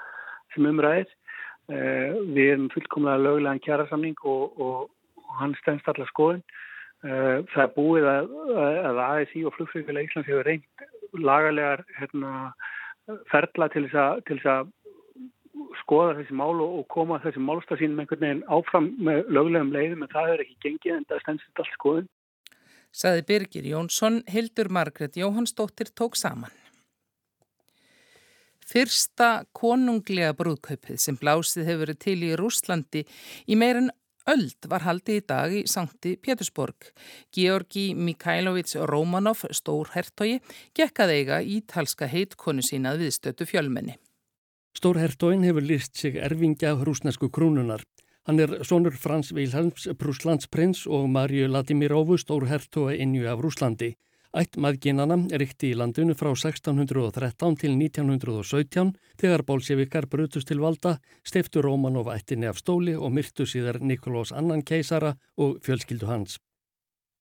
sem 0.52 0.68
umræðir. 0.74 1.08
Uh, 1.72 2.20
við 2.36 2.52
erum 2.52 2.70
fullkomlega 2.76 3.24
lögulegan 3.24 3.64
kjærasamning 3.64 4.20
og, 4.28 4.60
og, 4.60 4.92
og 5.24 5.34
hann 5.40 5.56
stendst 5.62 5.88
allar 5.88 6.12
skoðun. 6.12 6.44
Uh, 7.00 7.40
það 7.56 7.64
er 7.64 7.74
búið 7.80 8.12
að, 8.12 8.32
að 8.92 9.04
ASI 9.08 9.48
og 9.48 9.56
flugfélagi 9.56 10.12
Íslands 10.12 10.28
hefur 10.28 10.44
reynd 10.52 10.88
lagalegar 11.24 11.88
hérna, 11.96 12.52
ferla 13.30 13.68
til 13.72 13.86
þess 13.90 14.48
að 14.48 14.72
skoða 15.82 16.16
þessi 16.18 16.36
mál 16.36 16.56
og, 16.62 16.80
og 16.80 16.84
koma 16.92 17.20
þessi 17.22 17.42
málstað 17.42 17.82
sínum 17.82 18.02
einhvern 18.02 18.24
veginn 18.24 18.44
áfram 18.52 18.90
með 18.98 19.30
lögulegum 19.30 19.72
leiðum 19.74 20.04
en 20.04 20.12
það 20.12 20.28
hefur 20.30 20.44
ekki 20.44 20.60
gengið 20.66 20.96
en 20.96 21.08
það 21.10 21.24
stendst 21.24 21.62
allt 21.62 21.74
skoðun. 21.78 22.10
Saði 22.94 23.24
Birgir 23.26 23.66
Jónsson, 23.66 24.20
Hildur 24.30 24.70
Margret 24.70 25.16
Jóhannsdóttir 25.18 25.90
tók 25.98 26.18
saman. 26.18 26.52
Fyrsta 28.64 29.44
konunglega 29.52 30.32
brúðkaupið 30.38 31.00
sem 31.02 31.18
blásið 31.20 31.68
hefur 31.68 31.84
verið 31.84 31.98
til 32.06 32.16
í 32.24 32.30
Rúslandi 32.38 33.02
í 33.50 33.58
meirin 33.60 33.90
öld 34.30 34.68
var 34.70 34.84
haldið 34.84 35.20
í 35.20 35.24
dag 35.28 35.54
í 35.54 35.62
Sankti 35.70 36.14
Pétursborg. 36.20 36.90
Georgi 37.34 37.92
Mikhailovits 37.94 38.76
Romanov, 38.90 39.44
stór 39.50 39.90
hertogi, 39.94 40.40
gekk 40.76 41.04
að 41.04 41.14
eiga 41.18 41.40
ítalska 41.42 42.08
heitkonu 42.10 42.64
sína 42.64 42.94
viðstötu 43.00 43.46
fjölmenni. 43.48 43.98
Stórhertóin 44.74 45.44
hefur 45.46 45.62
list 45.62 45.96
sig 45.96 46.16
erfingja 46.18 46.74
rúsnesku 46.74 47.30
krúnunar. 47.30 47.84
Hann 48.26 48.40
er 48.40 48.64
sonur 48.64 48.96
Frans 48.96 49.34
Vilhelms, 49.36 49.84
Prúslandsprins 50.00 50.86
og 50.88 51.10
Marju 51.12 51.46
Ladimirovu, 51.52 52.16
stórhertóa 52.18 52.96
innju 52.96 53.28
af 53.28 53.42
Rúslandi. 53.44 53.92
Ætt 54.34 54.56
maðginana 54.58 55.14
ríkti 55.38 55.68
í 55.70 55.76
landinu 55.78 56.16
frá 56.18 56.32
1613 56.32 57.58
til 57.60 57.76
1917 57.78 58.88
þegar 59.20 59.44
bólsevikar 59.46 60.08
brutust 60.10 60.48
til 60.50 60.58
valda, 60.58 60.96
steiftu 61.22 61.62
Rómanov 61.62 62.10
ættinni 62.10 62.48
af 62.50 62.58
stóli 62.58 62.96
og 62.98 63.14
myrtu 63.14 63.46
síðar 63.46 63.78
Nikolás 63.78 64.34
annan 64.34 64.66
keisara 64.66 65.14
og 65.38 65.60
fjölskyldu 65.62 66.10
hans. 66.10 66.40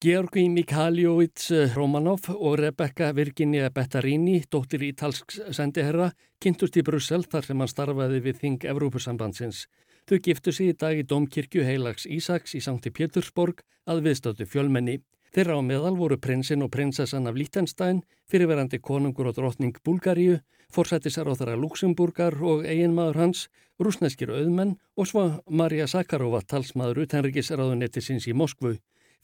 Georgi 0.03 0.47
Mikhailovits 0.49 1.51
Romanov 1.77 2.25
og 2.33 2.57
Rebecca 2.59 3.13
Virginia 3.13 3.69
Bettarini, 3.69 4.41
dóttir 4.49 4.81
ítalsks 4.89 5.37
sendiherra, 5.53 6.09
kynntust 6.41 6.81
í 6.81 6.83
Brussel 6.83 7.29
þar 7.29 7.45
sem 7.45 7.61
hann 7.61 7.71
starfaði 7.71 8.19
við 8.25 8.41
Þing 8.41 8.65
Evrópusambandsins. 8.73 9.67
Þau 10.09 10.17
giftu 10.17 10.51
sig 10.51 10.73
í 10.73 10.75
dag 10.81 10.97
í 10.97 11.05
Dómkirkju 11.07 11.63
heilags 11.63 12.09
Ísaks 12.09 12.57
í 12.57 12.65
Sankti 12.65 12.89
Pétursborg 12.91 13.61
að 13.85 14.01
viðstötu 14.09 14.49
fjölmenni. 14.49 14.97
Þeirra 15.33 15.55
á 15.57 15.61
meðal 15.65 15.95
voru 15.97 16.19
prinsinn 16.21 16.61
og 16.61 16.69
prinsessan 16.69 17.25
af 17.25 17.33
Lítenstein, 17.33 18.03
fyrirverandi 18.29 18.77
konungur 18.77 19.31
og 19.31 19.39
drottning 19.39 19.73
Bulgaríu, 19.81 20.35
forsættisar 20.69 21.25
á 21.25 21.33
þeirra 21.33 21.55
Luxemburgar 21.57 22.37
og 22.37 22.61
eiginmaður 22.69 23.17
hans, 23.17 23.47
rúsneskir 23.81 24.29
auðmenn 24.29 24.75
og 24.93 25.09
svo 25.09 25.23
Marja 25.49 25.87
Sakarova, 25.89 26.43
talsmaður 26.45 27.07
utenrikisraðunettisins 27.07 28.29
í 28.29 28.35
Moskvu. 28.37 28.75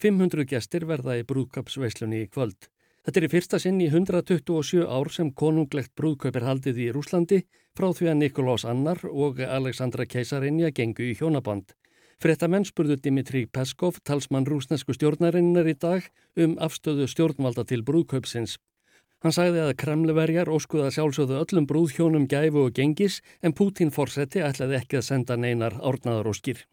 500 0.01 0.49
gestir 0.49 0.87
verða 0.89 1.19
í 1.19 1.25
brúðkapsveislunni 1.29 2.23
í 2.25 2.29
kvöld. 2.33 2.71
Þetta 3.05 3.21
er 3.21 3.27
í 3.27 3.31
fyrsta 3.35 3.59
sinn 3.61 3.77
í 3.77 3.91
127 3.93 4.87
ár 4.89 5.11
sem 5.13 5.29
konunglegt 5.29 5.93
brúðkaup 5.93 6.41
er 6.41 6.47
haldið 6.49 6.81
í 6.87 6.89
Rúslandi 6.95 7.43
frá 7.77 7.91
því 7.93 8.09
að 8.09 8.19
Nikolás 8.23 8.65
Annar 8.65 9.05
og 9.05 9.43
Alexandra 9.45 10.09
Keisarinja 10.09 10.73
gengu 10.73 11.05
í 11.05 11.13
hjónaband. 11.21 11.75
Frettamenn 12.19 12.65
spurðu 12.67 12.97
Dimitri 12.99 13.45
Peskov, 13.47 14.01
talsmann 14.03 14.43
rúsnesku 14.43 14.91
stjórnarinnar 14.91 15.69
í 15.71 15.75
dag, 15.79 16.03
um 16.35 16.57
afstöðu 16.59 17.05
stjórnvalda 17.07 17.63
til 17.69 17.79
brúðkaupsins. 17.88 18.57
Hann 19.23 19.35
sagði 19.35 19.61
að 19.63 19.77
kremleverjar 19.79 20.51
óskuða 20.51 20.91
sjálfsögðu 20.95 21.38
öllum 21.39 21.67
brúðhjónum 21.67 22.27
gæfu 22.27 22.65
og 22.65 22.75
gengis 22.75 23.21
en 23.39 23.55
Pútín 23.55 23.91
fórseti 23.95 24.43
ætlaði 24.43 24.81
ekki 24.81 24.99
að 24.99 25.07
senda 25.07 25.39
neinar 25.39 25.79
árnaðar 25.79 26.27
og 26.33 26.35
skýr. 26.35 26.65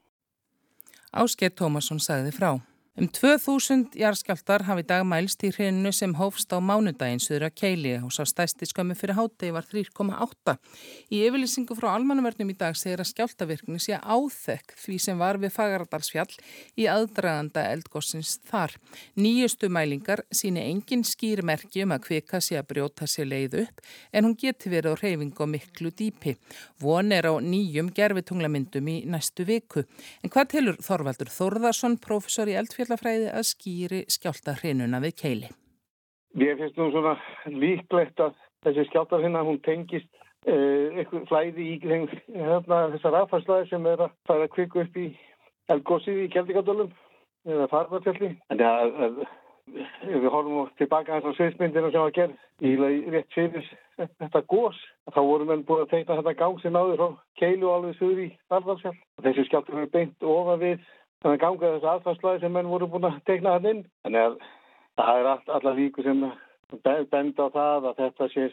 Ásker 1.14 1.54
Tómasson 1.54 2.02
sagði 2.02 2.34
frá. 2.34 2.50
Um 2.96 3.10
2000 3.12 3.92
jarðskjáltar 4.00 4.62
hafi 4.64 4.80
dag 4.88 5.02
mælst 5.04 5.42
í 5.44 5.50
hrinu 5.52 5.90
sem 5.92 6.14
hófst 6.16 6.48
á 6.48 6.64
mánudaginn 6.64 7.20
söður 7.20 7.50
að 7.50 7.56
keili 7.60 7.90
og 7.98 8.14
sá 8.16 8.22
stæsti 8.24 8.64
skömmu 8.70 8.94
fyrir 8.96 9.18
hátegi 9.18 9.52
var 9.52 9.66
3,8. 9.68 10.54
Í 11.12 11.18
yfirlýsingu 11.26 11.76
frá 11.76 11.90
almannavörnum 11.90 12.54
í 12.54 12.56
dag 12.56 12.72
segir 12.80 13.02
að 13.04 13.10
skjáltavirkni 13.10 13.76
sé 13.84 13.98
áþekk 14.00 14.72
því 14.80 14.96
sem 15.04 15.20
var 15.20 15.36
við 15.42 15.52
Fagaradalsfjall 15.58 16.38
í 16.80 16.86
aðdraganda 16.88 17.66
eldgossins 17.74 18.38
þar. 18.48 18.72
Nýjustu 19.20 19.68
mælingar 19.68 20.24
síni 20.32 20.64
engin 20.64 21.04
skýrmerki 21.04 21.84
um 21.84 21.92
að 21.98 22.06
kvika 22.08 22.40
sé 22.40 22.56
að 22.56 22.70
brjóta 22.72 23.04
sér 23.04 23.28
leið 23.28 23.58
upp 23.66 23.84
en 24.16 24.24
hún 24.30 24.38
geti 24.40 24.72
verið 24.72 24.96
á 24.96 25.00
reyfing 25.02 25.36
og 25.36 25.52
miklu 25.52 25.92
dýpi. 25.92 26.38
Von 26.80 27.12
er 27.12 27.28
á 27.28 27.36
nýjum 27.44 27.92
gerfitunglamyndum 27.92 28.88
í 28.88 28.98
næstu 29.04 29.44
viku. 29.44 29.84
En 30.24 30.32
hvað 30.32 30.50
tilur 30.56 30.80
Þorvaldur 30.80 31.36
Þorðarsson, 31.36 32.00
professor 32.00 32.48
í 32.48 32.56
eldfjall 32.56 32.85
eldfjallafræði 32.86 33.30
að 33.34 33.46
skýri 33.50 34.00
skjálta 34.08 34.54
hrinuna 34.60 35.00
við 35.02 35.14
keili. 35.20 35.48
Mér 36.36 36.58
finnst 36.58 36.76
nú 36.78 36.90
svona 36.92 37.16
líklegt 37.46 38.20
að 38.20 38.36
þessi 38.62 38.86
skjálta 38.90 39.18
hrinna 39.18 39.42
hún 39.42 39.58
tengist 39.64 40.10
uh, 40.46 40.92
eitthvað 40.94 41.26
flæði 41.30 41.70
í 41.72 41.78
hérna, 41.80 42.90
þessar 42.94 43.22
aðfarslaði 43.22 43.70
sem 43.70 43.86
er 43.86 44.04
að 44.06 44.12
fara 44.28 44.46
að 44.46 44.52
kviku 44.54 44.84
upp 44.84 45.00
í 45.00 45.08
eldgósið 45.72 46.22
í 46.26 46.28
Kjeldingadölum 46.34 46.92
eða 47.46 47.66
farvartjalli. 47.72 48.36
Þannig 48.50 48.68
að, 48.70 49.00
að 49.06 49.18
ef 50.06 50.20
við 50.22 50.30
horfum 50.30 50.68
tilbaka 50.78 51.16
hans 51.16 51.26
á 51.26 51.32
sviðsmyndina 51.38 51.90
sem 51.90 52.04
var 52.04 52.14
gerð 52.14 52.36
í 52.62 52.76
rétt 53.10 53.32
fyrir 53.34 53.66
þetta 53.96 54.44
gós, 54.46 54.76
þá 55.10 55.20
vorum 55.24 55.50
við 55.50 55.64
búin 55.66 55.82
að 55.82 55.90
teikna 55.94 56.20
þetta 56.20 56.36
gang 56.38 56.60
sem 56.62 56.76
náður 56.76 57.00
frá 57.00 57.08
keilu 57.40 57.72
alveg 57.72 57.96
suður 57.98 58.22
í 58.26 58.28
farvartjall. 58.52 58.94
Þessi 59.24 59.46
skjálta 59.48 59.74
er 59.74 59.90
beint 59.90 60.28
ofa 60.36 60.54
við 60.60 60.84
þannig 61.22 61.36
að 61.36 61.44
ganga 61.44 61.72
þessu 61.74 61.92
aðfarslæði 61.92 62.42
sem 62.44 62.56
menn 62.56 62.72
voru 62.72 62.90
búin 62.90 63.08
að 63.08 63.20
tegna 63.28 63.56
hann 63.56 63.70
inn. 63.72 63.84
Þannig 64.06 64.26
að 64.26 64.38
það 64.96 65.20
er 65.20 65.30
all, 65.32 65.42
allar 65.58 65.78
líku 65.78 66.04
sem 66.06 66.26
benda 67.10 67.46
á 67.46 67.48
það 67.54 67.84
að 67.90 68.00
þetta 68.00 68.28
sé, 68.32 68.46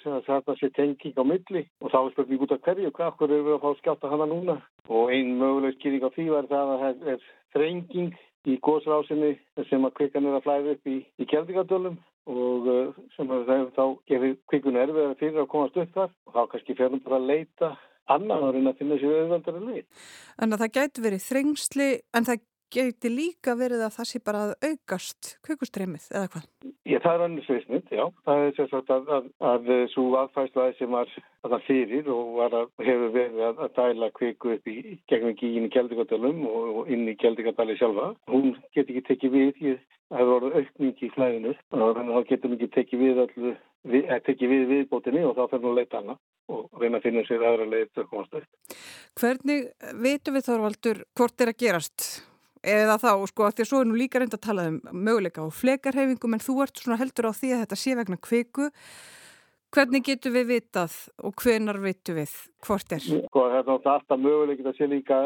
sé 0.60 0.70
tenging 0.76 1.18
á 1.18 1.24
milli 1.26 1.64
og 1.82 1.90
þá 1.90 2.00
er 2.04 2.12
spurning 2.14 2.44
út 2.46 2.54
af 2.54 2.62
hverju, 2.62 2.92
hvað 2.94 3.10
okkur 3.14 3.32
eru 3.32 3.48
við 3.48 3.56
að 3.56 3.64
fá 3.64 3.80
skjáta 3.80 4.12
hana 4.12 4.28
núna 4.30 4.58
og 4.88 5.14
einn 5.14 5.34
möguleg 5.40 5.80
skýring 5.80 6.06
á 6.06 6.14
því 6.14 6.28
var 6.30 6.50
það 6.52 6.74
að 6.74 6.84
það 6.84 7.08
er 7.14 7.26
þrenging 7.56 8.14
í 8.44 8.58
góðsrásinni 8.62 9.32
sem 9.70 9.88
að 9.88 9.96
kvikan 9.98 10.28
er 10.30 10.38
að 10.38 10.46
flæða 10.46 10.76
upp 10.76 10.92
í, 10.92 10.98
í 11.18 11.28
keldingadölum 11.32 11.98
og 12.30 12.70
uh, 12.70 13.02
sem 13.16 13.32
að 13.34 13.48
það 13.50 13.66
þá 13.78 13.84
gefur 14.12 14.38
kvikun 14.52 14.80
erfið 14.84 15.18
fyrir 15.20 15.42
að 15.44 15.52
komast 15.56 15.82
upp 15.82 15.98
þar 15.98 16.14
og 16.14 16.38
þá 16.38 16.42
kannski 16.54 16.78
fyrir 16.78 17.04
bara 17.04 17.20
að 17.20 17.30
leita 17.32 17.74
annar 18.14 18.58
en 18.60 18.70
að 18.70 18.80
finna 18.80 19.00
sér 19.00 19.22
auðvöldar 19.24 19.58
að 19.58 19.68
leið. 19.72 20.08
En 20.44 20.54
að 20.54 20.64
það 20.64 20.74
gæti 20.78 21.04
verið 21.06 21.26
þrengsli 21.28 21.90
en 22.14 22.28
það 22.28 22.44
geti 22.74 23.12
líka 23.12 23.54
verið 23.60 23.84
að 23.86 23.94
það 23.98 24.10
sé 24.10 24.22
bara 24.26 24.42
að 24.48 24.54
aukast 24.70 25.36
kvökkustreymið 25.46 26.08
eða 26.12 26.32
hvað? 26.34 26.48
Ég, 26.90 27.00
það 27.04 27.14
er 27.14 27.24
annars 27.28 27.50
veisnitt, 27.54 27.94
já. 27.94 28.04
Það 28.28 28.44
er 28.44 28.56
sérstaklega 28.58 28.98
að, 28.98 29.08
að, 29.14 29.30
að, 29.52 29.72
að 29.76 29.86
svo 29.94 30.06
aðfæðslaði 30.22 30.76
sem 30.80 30.96
var 30.98 31.14
að 31.44 31.54
það 31.54 31.66
fyrir 31.68 32.10
og 32.14 32.42
að, 32.46 32.58
hefur 32.88 33.14
verið 33.14 33.44
að 33.50 33.64
dæla 33.78 34.10
kvökku 34.18 34.54
upp 34.56 34.70
í 34.72 34.78
gegnum 35.12 35.36
inn 35.50 35.68
í 35.68 35.72
Kjeldingadalum 35.74 36.44
og, 36.50 36.70
og 36.82 36.92
inn 36.94 37.06
í 37.12 37.16
Kjeldingadali 37.20 37.78
sjálfa. 37.80 38.10
Hún 38.32 38.56
getur 38.76 38.96
ekki 38.96 39.06
tekið 39.12 39.38
við, 39.38 39.80
það 40.10 40.22
hefur 40.24 40.36
orðið 40.40 40.60
aukning 40.60 41.06
í 41.08 41.12
flæðinu 41.16 41.56
og 41.56 41.96
þannig 41.98 42.04
að 42.04 42.20
það 42.20 42.30
getur 42.34 42.58
ekki 42.58 42.72
tekið 42.78 43.04
við 43.06 43.24
allu, 43.26 43.56
við, 43.94 44.12
tekið 44.28 44.54
við 44.54 44.68
viðbótinni 44.74 45.26
og 45.28 45.38
þá 45.38 45.44
fyrir 45.54 45.72
að 45.72 45.80
leita 45.82 46.02
hana 46.02 46.20
og 46.52 46.82
reyna 46.82 47.00
að 47.00 47.08
finna 47.08 47.24
sér 47.28 47.48
aðra 47.48 47.70
leið 47.72 47.90
til 47.94 48.04
að 48.04 48.12
komast 48.12 48.38
upp. 48.40 48.78
Hvernig 49.20 49.72
veitum 50.04 50.38
við 50.38 50.48
Þorvaldur 50.50 51.04
hvort 51.16 51.44
er 51.44 51.54
að 51.54 51.60
gerast? 51.64 52.08
Eða 52.64 53.00
þá, 53.02 53.10
sko, 53.30 53.50
því 53.52 53.66
að 53.66 53.70
svo 53.70 53.82
er 53.84 53.90
nú 53.90 53.98
líka 54.00 54.22
reynd 54.22 54.38
að 54.38 54.46
tala 54.48 54.70
um 54.72 54.80
möguleika 54.94 55.44
á 55.44 55.48
flekarhefingum 55.52 56.38
en 56.38 56.44
þú 56.44 56.62
ert 56.64 56.80
svona 56.80 57.02
heldur 57.02 57.30
á 57.30 57.34
því 57.36 57.52
að 57.54 57.66
þetta 57.66 57.82
sé 57.84 57.98
vegna 58.00 58.22
kviku 58.24 58.70
hvernig 59.74 60.04
getur 60.06 60.34
við 60.36 60.50
vitað 60.52 60.96
og 61.26 61.34
hvenar 61.42 61.80
vitum 61.82 62.18
við 62.20 62.34
hvort 62.64 62.94
er? 62.96 63.02
Sko, 63.04 63.46
það 63.52 63.58
er 63.58 63.90
alltaf 63.94 64.22
möguleikið 64.22 64.70
að 64.70 64.78
sé 64.78 64.88
líka 64.90 65.20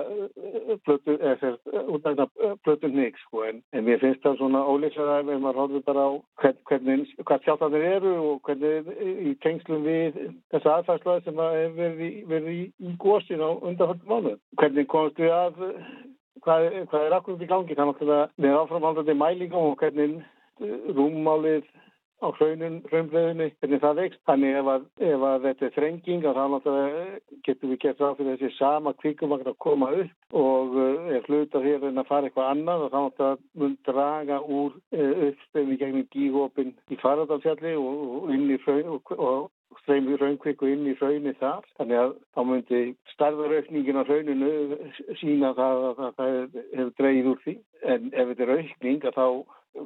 plötun 2.66 2.96
nýg, 2.96 3.20
sko, 3.26 3.44
en, 3.50 3.62
en 3.76 3.86
mér 3.86 4.02
finnst 4.02 4.24
það 4.24 4.40
svona 4.42 4.64
ólíksað 4.68 5.14
ef 5.20 5.32
maður 5.44 5.62
horfður 5.62 5.86
bara 5.90 6.08
á 6.08 6.12
hvern, 6.42 6.60
hvernig, 6.72 7.14
hvað 7.24 7.48
sjálftanir 7.48 7.88
eru 7.92 8.14
og 8.24 8.42
hvernig 8.48 8.92
í 9.28 9.36
tengslum 9.46 9.88
við 9.88 10.22
þessa 10.54 10.78
aðfærslega 10.80 11.26
sem 11.28 11.42
hefur 11.44 12.04
verið 12.34 12.52
í, 12.56 12.62
í, 12.88 12.96
gósin 13.02 13.44
á 13.44 13.50
undanhaldum 13.52 14.14
mánu. 14.14 14.38
Hvernig 14.62 14.90
komst 14.92 15.20
við 15.22 15.36
að 15.36 15.66
hvað, 16.48 16.70
hvað 16.92 17.08
er 17.08 17.18
akkurat 17.18 17.44
í 17.44 17.50
gangi. 17.52 17.76
Það 17.76 17.84
er 17.84 17.92
náttúrulega 17.92 18.30
með 18.46 18.62
áframhaldandi 18.62 19.18
mælingum 19.18 19.72
og 19.72 19.82
hvernig 19.82 20.24
rúmmálið 20.98 21.68
á 22.18 22.34
hraunbröðinni, 22.34 23.52
hvernig 23.62 23.82
það 23.84 24.00
vext. 24.02 24.22
Þannig 24.26 24.56
ef 24.58 24.70
að, 24.74 24.86
ef 25.06 25.26
að 25.30 25.44
þetta 25.44 25.66
er 25.68 25.74
þrenging 25.76 26.24
þá 26.26 26.40
náttúrulega 26.54 27.04
getur 27.46 27.72
við 27.72 27.82
gert 27.84 28.02
ráð 28.02 28.16
fyrir 28.18 28.40
þessi 28.40 28.58
sama 28.58 28.94
kvíkumvagn 28.98 29.52
að 29.52 29.60
koma 29.62 29.92
upp 30.02 30.40
og 30.42 30.80
ef 31.14 31.30
hluta 31.30 31.62
þér 31.62 31.86
en 31.92 32.02
að 32.02 32.10
fara 32.10 32.30
eitthvað 32.30 32.50
annað 32.56 32.88
þá 32.88 32.98
náttúrulega 32.98 33.62
mun 33.62 33.78
draga 33.86 34.40
úr 34.58 34.80
uppstöfni 35.28 35.78
gegnum 35.84 36.10
gígópin 36.16 36.74
í 36.90 36.98
faradalfjalli 37.04 37.76
og, 37.78 38.02
og 38.18 38.34
inn 38.34 38.50
í 38.50 38.60
hraun 38.66 38.98
og, 38.98 39.14
og 39.14 39.52
streymi 39.82 40.18
raunkviku 40.20 40.70
inn 40.72 40.88
í 40.92 40.96
raunni 41.00 41.34
þar. 41.40 41.66
Þannig 41.80 42.02
að 42.02 42.16
þá 42.36 42.42
myndi 42.50 42.82
starðaraukningin 43.14 44.02
á 44.02 44.04
rauninu 44.08 44.52
sína 45.22 45.54
það 45.58 45.86
að 45.90 46.02
það 46.20 46.34
hefur 46.78 46.94
dreyið 47.02 47.32
úr 47.34 47.42
því. 47.46 47.56
En 47.94 48.12
ef 48.14 48.32
þetta 48.32 48.48
er 48.48 48.54
aukning 48.58 49.08
þá 49.18 49.26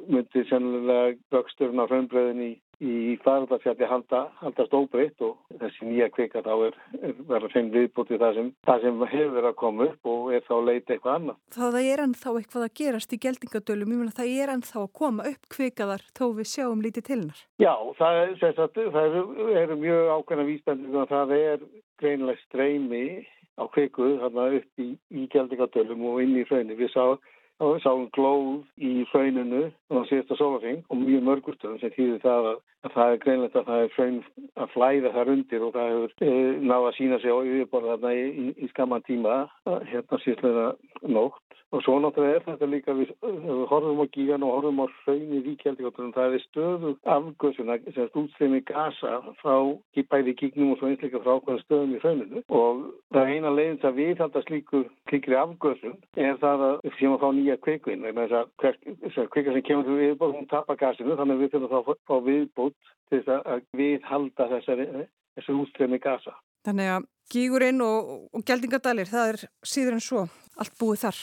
myndi 0.08 0.44
sennilega 0.48 1.16
vöxturinn 1.34 1.82
á 1.82 1.86
raunbröðin 1.86 2.44
í 2.82 3.16
farðarfjalli 3.22 3.86
halda, 3.86 4.22
haldast 4.40 4.74
óbreytt 4.74 5.22
og 5.22 5.36
þessi 5.60 5.86
nýja 5.86 6.08
kvika 6.14 6.42
þá 6.42 6.52
er, 6.68 6.78
er 6.98 7.14
verið 7.28 7.56
að 7.60 7.76
viðbúti 7.76 8.18
það 8.20 8.38
sem, 8.38 8.48
það 8.66 8.86
sem 8.86 9.04
hefur 9.12 9.34
verið 9.36 9.50
að 9.50 9.58
koma 9.62 9.86
upp 9.88 10.10
og 10.12 10.32
er 10.34 10.46
þá 10.46 10.54
að 10.56 10.64
leita 10.68 10.94
eitthvað 10.94 11.18
annað. 11.18 11.38
Það 11.56 11.78
er 11.82 12.02
ennþá 12.06 12.32
eitthvað 12.40 12.66
að 12.66 12.74
gerast 12.80 13.14
í 13.14 13.20
geldingadölum, 13.26 13.92
ég 13.94 14.00
meina 14.02 14.16
það 14.16 14.32
er 14.42 14.54
ennþá 14.56 14.80
að 14.82 14.88
koma 15.00 15.28
upp 15.30 15.50
kvikaðar 15.56 16.06
þó 16.18 16.24
við 16.38 16.50
sjáum 16.52 16.82
lítið 16.82 17.06
til 17.08 17.18
hennar. 17.20 17.44
Já, 17.62 17.74
það, 18.00 18.22
er, 18.22 18.64
það 18.96 19.04
eru, 19.04 19.52
eru 19.62 19.78
mjög 19.84 20.10
ákveðna 20.16 20.48
vísbendið 20.48 20.98
og 21.02 21.12
það 21.12 21.36
er 21.38 21.68
greinileg 22.02 22.42
streymi 22.48 23.04
á 23.60 23.64
kviku 23.70 24.16
þarna 24.24 24.48
upp 24.58 24.82
í, 24.82 24.88
í 25.12 25.28
geldingadölum 25.30 26.08
og 26.10 26.22
inn 26.24 26.34
í 26.40 26.44
hraunni. 26.48 26.78
Við 26.78 26.90
sáum 26.96 27.22
og 27.62 27.76
við 27.76 27.84
sáum 27.84 28.06
glóð 28.16 28.62
í 28.82 28.92
hrauninu 29.12 29.68
á 29.70 30.02
síðasta 30.08 30.38
sólafing 30.38 30.82
og 30.90 30.98
mjög 30.98 31.26
mörgustöðum 31.28 31.80
sem 31.82 31.92
þýðir 31.94 32.22
það 32.24 32.48
að, 32.50 32.56
að 32.56 32.71
það 32.90 33.12
er 33.12 33.22
greinlegt 33.22 33.56
að 33.56 33.68
það 33.70 33.84
er 33.84 33.92
hraun 33.96 34.18
að 34.62 34.72
flæða 34.74 35.14
þar 35.14 35.32
undir 35.36 35.66
og 35.66 35.74
það 35.76 35.92
hefur 35.92 36.26
e, 36.26 36.34
náða 36.60 36.90
að 36.90 36.96
sína 36.98 37.20
sig 37.22 37.30
á 37.30 37.38
yfirborða 37.38 37.96
þarna 37.96 38.14
í, 38.18 38.24
í, 38.28 38.46
í 38.58 38.70
skamman 38.72 39.06
tíma 39.06 39.38
hérna 39.92 40.22
síðlega 40.24 40.68
nótt. 41.06 41.40
Og 41.72 41.80
svo 41.80 41.94
náttúrulega 42.04 42.36
er 42.36 42.42
þetta 42.44 42.66
líka 42.68 42.92
við, 42.92 43.14
við 43.24 43.60
horfum 43.70 44.02
á 44.04 44.06
gígan 44.12 44.42
og 44.44 44.50
horfum 44.58 44.82
á 44.84 44.86
hraunni 45.06 45.38
ríkjaldíkotunum, 45.46 46.10
það 46.12 46.34
er 46.36 46.42
stöðu 46.44 46.90
afgöðsuna, 47.14 47.78
sem 47.86 48.02
er 48.02 48.18
útstreymi 48.20 48.60
gasa 48.68 49.12
frá 49.38 49.54
bæði 50.12 50.34
gígnum 50.36 50.74
og 50.74 50.82
svo 50.82 50.90
einsleika 50.90 51.22
frá 51.24 51.38
ákveðan 51.38 51.62
stöðum 51.62 51.94
í 51.96 52.02
hrauninu. 52.02 52.42
Og 52.52 52.82
það 53.14 53.22
er 53.22 53.32
eina 53.32 53.54
leiðins 53.56 53.86
að 53.88 53.96
við 54.02 54.12
þetta 54.20 54.44
slíku 54.44 54.82
klíkri 55.08 55.38
afgöðsun 55.40 55.96
er 56.20 56.36
það 56.44 56.66
að 56.66 56.76
við 56.84 56.98
séum 56.98 57.16
að 57.16 57.24
fá 57.24 57.28
nýja 57.38 57.56
kveikvinn 57.64 58.04
þess 58.20 59.22
að 59.22 59.32
kveika 59.32 59.56
sem 59.56 59.64
kemur 59.70 59.88
til 59.88 59.96
viðbót 60.02 60.36
hún 60.36 60.50
tapar 60.52 60.80
gasinu 60.82 61.16
þannig 61.16 61.40
við 61.46 61.56
að 62.72 62.78
viðbót 62.78 62.88
til 63.12 63.20
þess 63.20 63.52
að 63.52 63.66
við 63.76 64.08
halda 64.08 64.48
þessari, 64.54 64.88
þessu 65.36 65.58
útstreymi 65.60 66.00
gasa. 66.00 66.34
Þannig 66.66 66.90
að 66.94 67.06
gígurinn 67.32 67.84
og, 67.84 68.10
og 68.32 68.44
geldingadalir, 68.46 69.08
það 69.10 69.32
er 69.32 69.46
síður 69.66 69.96
en 69.98 70.04
svo 70.04 70.26
allt 70.56 70.76
búið 70.80 71.06
þar. 71.06 71.22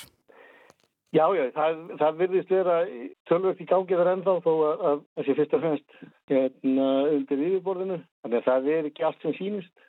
Já, 1.10 1.24
já, 1.34 1.48
það, 1.56 1.77
það 1.98 2.18
virðist 2.20 2.51
vera 2.53 2.74
tölvögt 3.25 3.62
í 3.63 3.65
gangi 3.70 3.98
þar 3.98 4.12
ennþá 4.12 4.34
þó 4.46 4.51
að 4.68 5.00
það 5.18 5.25
sé 5.25 5.36
fyrst 5.39 5.56
og 5.58 5.63
fremst 5.63 5.96
hérna, 6.29 6.89
undir 7.15 7.41
yfirborðinu. 7.48 7.98
Þannig 8.22 8.38
að 8.38 8.50
það 8.50 8.70
er 8.75 8.89
ekki 8.91 9.08
allt 9.08 9.25
sem 9.25 9.34
sínist. 9.39 9.88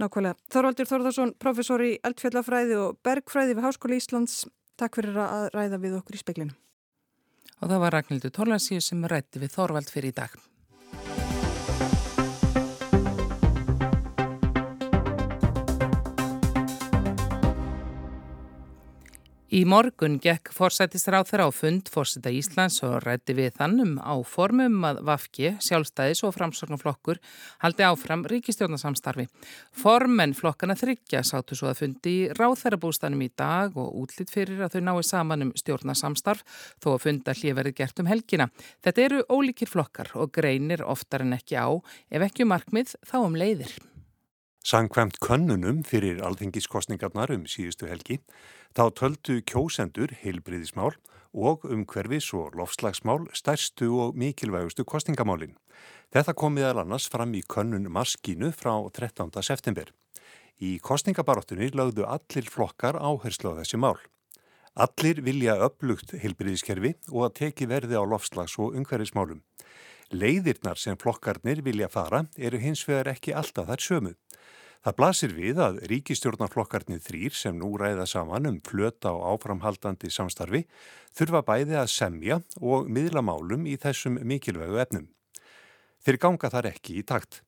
Nákvæmlega. 0.00 0.36
Þorvaldur 0.52 0.90
Þorðarsson, 0.90 1.32
professor 1.40 1.84
í 1.84 1.94
eldfjallafræði 2.04 2.76
og 2.82 3.00
bergfræði 3.04 3.56
við 3.56 3.64
Háskóli 3.64 4.00
Íslands. 4.02 4.42
Takk 4.78 5.00
fyrir 5.00 5.16
að 5.24 5.48
ræða 5.56 5.80
við 5.80 5.96
okkur 6.02 6.20
í 6.20 6.22
speklinu. 6.22 6.58
Og 7.58 7.72
það 7.72 7.82
var 7.86 7.96
Ragnhildur 7.96 8.36
Torlansíu 8.36 8.84
sem 8.84 9.00
rætti 9.08 9.40
við 9.40 9.56
Þorvald 9.56 9.88
fyrir 9.88 10.12
í 10.12 10.18
dag. 10.20 10.36
Í 19.48 19.62
morgun 19.64 20.18
gekk 20.20 20.50
forsættisráð 20.52 21.30
þeirra 21.30 21.44
á 21.48 21.52
fund 21.56 21.86
fórseta 21.88 22.28
Íslands 22.28 22.82
og 22.84 22.98
rætti 23.06 23.32
við 23.32 23.54
þannum 23.56 23.94
á 23.96 24.12
formum 24.20 24.84
að 24.84 25.00
Vafki, 25.08 25.54
sjálfstæðis 25.64 26.20
og 26.28 26.34
framsorgnaflokkur 26.36 27.16
haldi 27.64 27.86
áfram 27.88 28.26
ríkistjórnarsamstarfi. 28.28 29.24
Formen 29.72 30.36
flokkana 30.36 30.76
þryggja 30.76 31.24
sátu 31.24 31.56
svo 31.56 31.72
að 31.72 31.80
fundi 31.80 32.12
í 32.12 32.30
ráðherrabústanum 32.36 33.24
í 33.24 33.32
dag 33.32 33.72
og 33.72 33.96
útlýtt 34.04 34.36
fyrir 34.36 34.60
að 34.66 34.76
þau 34.76 34.84
nái 34.90 35.02
saman 35.14 35.48
um 35.48 35.56
stjórnarsamstarf 35.56 36.44
þó 36.76 36.92
að 36.98 37.04
funda 37.08 37.40
hlýverði 37.40 37.78
gert 37.80 38.04
um 38.04 38.12
helgina. 38.12 38.52
Þetta 38.84 39.06
eru 39.08 39.26
ólíkir 39.32 39.72
flokkar 39.72 40.12
og 40.12 40.28
greinir 40.36 40.84
oftar 40.84 41.24
en 41.24 41.38
ekki 41.40 41.56
á, 41.56 41.72
ef 42.12 42.20
ekki 42.28 42.44
um 42.44 42.52
markmið 42.52 42.98
þá 43.00 43.22
um 43.24 43.40
leiðir. 43.40 43.72
Sankvæmt 44.64 45.20
könnunum 45.20 45.84
fyrir 45.86 46.22
alþengiskostningarnar 46.22 47.30
um 47.32 47.46
síðustu 47.48 47.88
helgi 47.88 48.18
Þá 48.76 48.84
töldu 48.94 49.38
kjósendur 49.48 50.12
heilbriðismál 50.20 50.92
og 51.34 51.64
umhverfis 51.68 52.28
og 52.36 52.56
lofslagsmál 52.58 53.24
stærstu 53.36 53.88
og 54.04 54.18
mikilvægustu 54.18 54.84
kostingamálin. 54.84 55.56
Þetta 56.14 56.34
kom 56.38 56.54
meðal 56.56 56.82
annars 56.84 57.08
fram 57.10 57.34
í 57.36 57.42
könnun 57.42 57.88
Marskínu 57.92 58.52
frá 58.56 58.74
13. 58.92 59.32
september. 59.42 59.90
Í 60.60 60.78
kostingabarottunni 60.82 61.70
lögðu 61.72 62.06
allir 62.08 62.48
flokkar 62.50 62.98
áherslu 62.98 63.54
á 63.54 63.58
þessi 63.62 63.80
mál. 63.80 63.98
Allir 64.78 65.22
vilja 65.26 65.56
upplugt 65.66 66.14
heilbriðiskerfi 66.14 66.94
og 67.10 67.28
að 67.28 67.36
teki 67.42 67.66
verði 67.70 67.98
á 67.98 68.04
lofslags- 68.06 68.58
og 68.62 68.76
umhverfismálum. 68.78 69.42
Leiðirnar 70.14 70.78
sem 70.78 70.96
flokkarnir 70.96 71.60
vilja 71.66 71.88
fara 71.92 72.24
eru 72.38 72.58
hins 72.62 72.84
vegar 72.88 73.10
ekki 73.12 73.34
alltaf 73.36 73.68
þær 73.68 73.84
sömu. 73.84 74.14
Það 74.86 74.96
blasir 75.00 75.34
við 75.34 75.58
að 75.62 75.80
ríkistjórnarflokkarnir 75.90 77.02
þrýr 77.02 77.34
sem 77.34 77.56
nú 77.58 77.72
ræða 77.80 78.06
saman 78.06 78.46
um 78.46 78.60
flöta 78.62 79.10
og 79.10 79.24
áframhaldandi 79.34 80.10
samstarfi 80.14 80.62
þurfa 81.18 81.42
bæði 81.48 81.80
að 81.80 81.90
semja 81.92 82.38
og 82.62 82.86
miðlamálum 82.86 83.66
í 83.66 83.74
þessum 83.80 84.20
mikilvægu 84.22 84.78
efnum. 84.78 85.10
Þeir 86.06 86.22
ganga 86.22 86.50
þar 86.54 86.70
ekki 86.70 87.00
í 87.00 87.04
takt. 87.06 87.42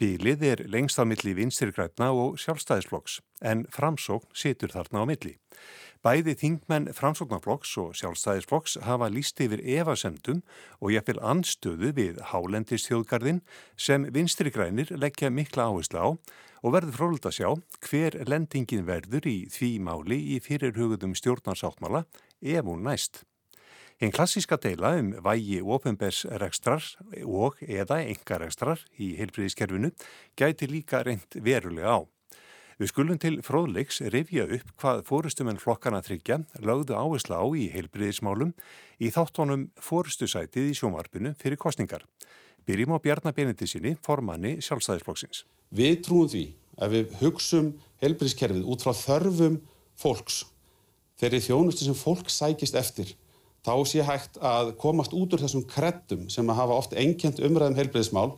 Bílið 0.00 0.44
er 0.46 0.60
lengst 0.72 0.96
á 0.96 1.04
milli 1.04 1.34
vinstirgræfna 1.36 2.06
og 2.16 2.38
sjálfstæðisflokks 2.40 3.18
en 3.44 3.66
framsókn 3.68 4.30
situr 4.32 4.72
þarna 4.72 5.02
á 5.02 5.10
milli. 5.10 5.34
Bæði 6.00 6.32
þingmenn 6.40 6.86
framsóknarflokks 6.96 7.74
og 7.82 7.90
sjálfstæðisflokks 7.98 8.78
hafa 8.86 9.10
líst 9.12 9.42
yfir 9.44 9.60
evasemdum 9.60 10.40
og 10.80 10.94
ég 10.94 11.04
fylg 11.04 11.20
anstöðu 11.20 11.90
við 11.98 12.22
hálendistjóðgarðin 12.30 13.42
sem 13.76 14.06
vinstrigrænir 14.14 14.94
leggja 14.96 15.28
mikla 15.28 15.68
áherslu 15.68 16.00
á 16.00 16.08
og 16.60 16.74
verður 16.74 16.96
fróld 16.96 17.26
að 17.28 17.36
sjá 17.38 17.48
hver 17.86 18.18
lendingin 18.28 18.86
verður 18.88 19.26
í 19.30 19.38
því 19.52 19.72
máli 19.86 20.20
í 20.36 20.38
fyrirhugðum 20.44 21.16
stjórnarsáttmála 21.18 22.04
ef 22.40 22.64
hún 22.68 22.84
næst. 22.86 23.24
Einn 24.00 24.14
klassíska 24.16 24.56
deila 24.56 24.94
um 24.96 25.10
vægi 25.20 25.58
ofinbærsrekstrar 25.60 26.86
og 27.28 27.58
eða 27.60 27.98
engarekstrar 28.06 28.80
í 28.96 29.12
heilfríðiskerfinu 29.18 29.90
gæti 30.40 30.70
líka 30.70 31.02
reynd 31.04 31.36
verulega 31.44 32.00
á. 32.00 32.08
Við 32.80 32.88
skulum 32.94 33.18
til 33.20 33.34
fróðleiks 33.44 34.00
rifja 34.08 34.46
upp 34.56 34.72
hvað 34.80 35.02
fórustumenn 35.04 35.60
flokkana 35.60 36.00
þryggja 36.00 36.40
lögðu 36.64 36.96
áherslu 36.96 37.36
á 37.36 37.44
í 37.52 37.68
heilbriðismálum 37.74 38.54
í 38.96 39.12
þáttónum 39.12 39.68
fórustusætið 39.76 40.72
í 40.72 40.78
sjómarpinu 40.80 41.34
fyrir 41.36 41.60
kostningar. 41.60 42.08
Byrjum 42.64 42.96
á 42.96 43.04
Bjarnar 43.04 43.36
Benedísinni, 43.36 43.98
formanni 44.00 44.62
sjálfstæðisflokksins. 44.64 45.44
Við 45.70 46.00
trúum 46.06 46.28
því 46.30 46.44
að 46.80 46.94
við 46.96 47.16
hugsum 47.20 47.72
helbriðskerfið 48.02 48.68
út 48.72 48.82
frá 48.82 48.94
þörfum 48.96 49.60
fólks. 50.00 50.44
Þeirri 51.20 51.42
þjónustu 51.44 51.86
sem 51.86 51.98
fólk 51.98 52.30
sækist 52.32 52.78
eftir, 52.80 53.12
þá 53.62 53.74
sé 53.86 54.04
hægt 54.06 54.38
að 54.40 54.72
komast 54.80 55.14
út 55.14 55.34
úr 55.36 55.42
þessum 55.42 55.66
kreddum 55.68 56.28
sem 56.32 56.48
að 56.48 56.62
hafa 56.62 56.78
oft 56.80 56.96
enkjent 56.96 57.42
umræðum 57.44 57.76
helbriðsmál 57.76 58.30